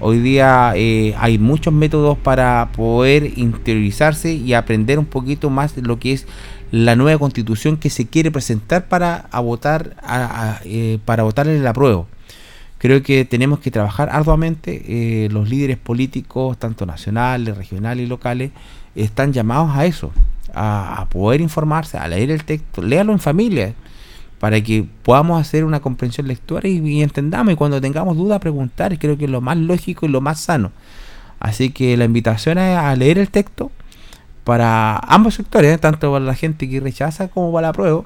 [0.00, 5.82] Hoy día eh, hay muchos métodos para poder interiorizarse y aprender un poquito más de
[5.82, 6.26] lo que es
[6.70, 9.96] la nueva constitución que se quiere presentar para votar
[10.64, 12.06] eh, para votar el apruebo.
[12.80, 14.84] Creo que tenemos que trabajar arduamente.
[14.86, 18.52] Eh, los líderes políticos, tanto nacionales, regionales y locales,
[18.94, 20.12] están llamados a eso,
[20.54, 23.74] a, poder informarse, a leer el texto, léalo en familia
[24.38, 29.18] para que podamos hacer una comprensión lectora y, entendamos y cuando tengamos dudas preguntar, creo
[29.18, 30.72] que es lo más lógico y lo más sano.
[31.40, 33.70] Así que la invitación es a leer el texto
[34.44, 35.78] para ambos sectores, ¿eh?
[35.78, 38.02] tanto para la gente que rechaza como para la prueba.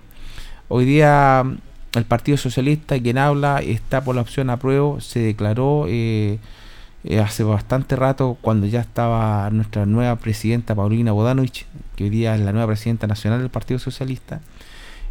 [0.69, 1.45] Hoy día
[1.93, 6.39] el Partido Socialista, quien habla, está por la opción apruebo, se declaró eh,
[7.05, 11.67] eh, hace bastante rato cuando ya estaba nuestra nueva presidenta Paulina Bodanovich,
[11.97, 14.41] que hoy día es la nueva presidenta nacional del Partido Socialista,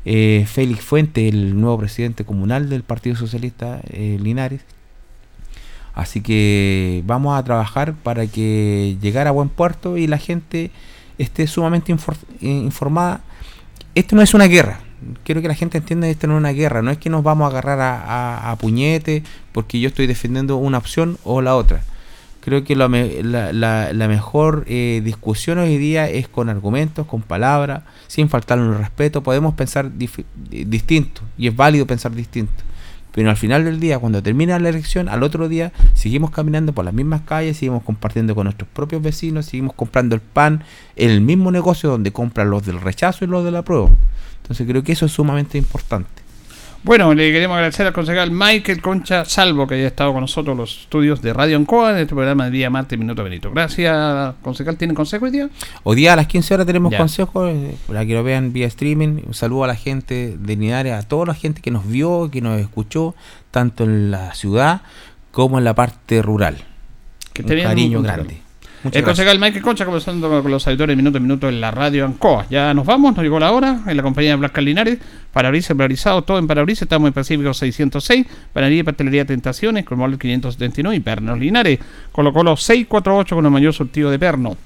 [0.05, 4.61] eh, Félix Fuente, el nuevo presidente comunal del Partido Socialista Linares.
[5.93, 10.71] Así que vamos a trabajar para que llegara a buen puerto y la gente
[11.17, 11.95] esté sumamente
[12.41, 13.21] informada.
[13.93, 14.79] Esto no es una guerra,
[15.23, 17.23] quiero que la gente entienda que esto no es una guerra, no es que nos
[17.23, 21.83] vamos a agarrar a, a, puñete porque yo estoy defendiendo una opción o la otra.
[22.43, 28.27] Creo que la, la, mejor eh, discusión hoy día es con argumentos, con palabras, sin
[28.27, 29.23] faltarle el respeto.
[29.23, 32.51] Podemos pensar distinto y es válido pensar distinto.
[33.13, 36.83] Pero al final del día, cuando termina la elección, al otro día seguimos caminando por
[36.83, 40.65] las mismas calles, seguimos compartiendo con nuestros propios vecinos, seguimos comprando el pan
[40.97, 43.89] en el mismo negocio donde compran los del rechazo y los de la prueba.
[44.41, 46.12] Entonces creo que eso es sumamente importante.
[46.85, 50.57] Bueno, le queremos agradecer al concejal Michael Concha Salvo que haya estado con nosotros en
[50.57, 53.51] los estudios de Radio Ancoa en este programa de día martes Minuto Benito.
[53.51, 54.75] Gracias, concejal.
[54.75, 55.49] ¿Tienen consejo hoy día?
[55.83, 59.21] Hoy día a las 15 horas tenemos consejos eh, para que lo vean vía streaming.
[59.25, 62.41] Un saludo a la gente de Linares, a toda la gente que nos vio, que
[62.41, 63.15] nos escuchó,
[63.49, 64.81] tanto en la ciudad
[65.31, 66.57] como en la parte rural.
[67.31, 68.42] Que un cariño grande
[68.91, 72.45] el concejal Mike Concha conversando con los auditores minuto a minuto en la radio Ancoa.
[72.49, 74.99] Ya nos vamos, nos llegó la hora en la compañía de Blas Linares.
[75.31, 76.83] Parabrisas polarizado, todo en parabrisas.
[76.83, 78.25] Estamos en Pacífico 606.
[78.51, 81.79] Panadería y Pastelería Tentaciones, con el 579 y Pernos Linares.
[82.11, 84.57] Colocó los 648 con el mayor surtido de perno.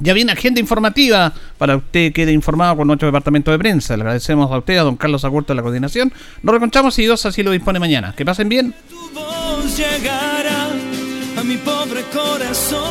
[0.00, 3.96] Ya viene agenda informativa para que usted quede informado con nuestro departamento de prensa.
[3.96, 6.12] Le agradecemos a usted, a don Carlos Agurto de la coordinación.
[6.42, 8.14] Nos reconchamos y dos así lo dispone mañana.
[8.16, 8.72] Que pasen bien.
[11.38, 12.90] a mi pobre corazón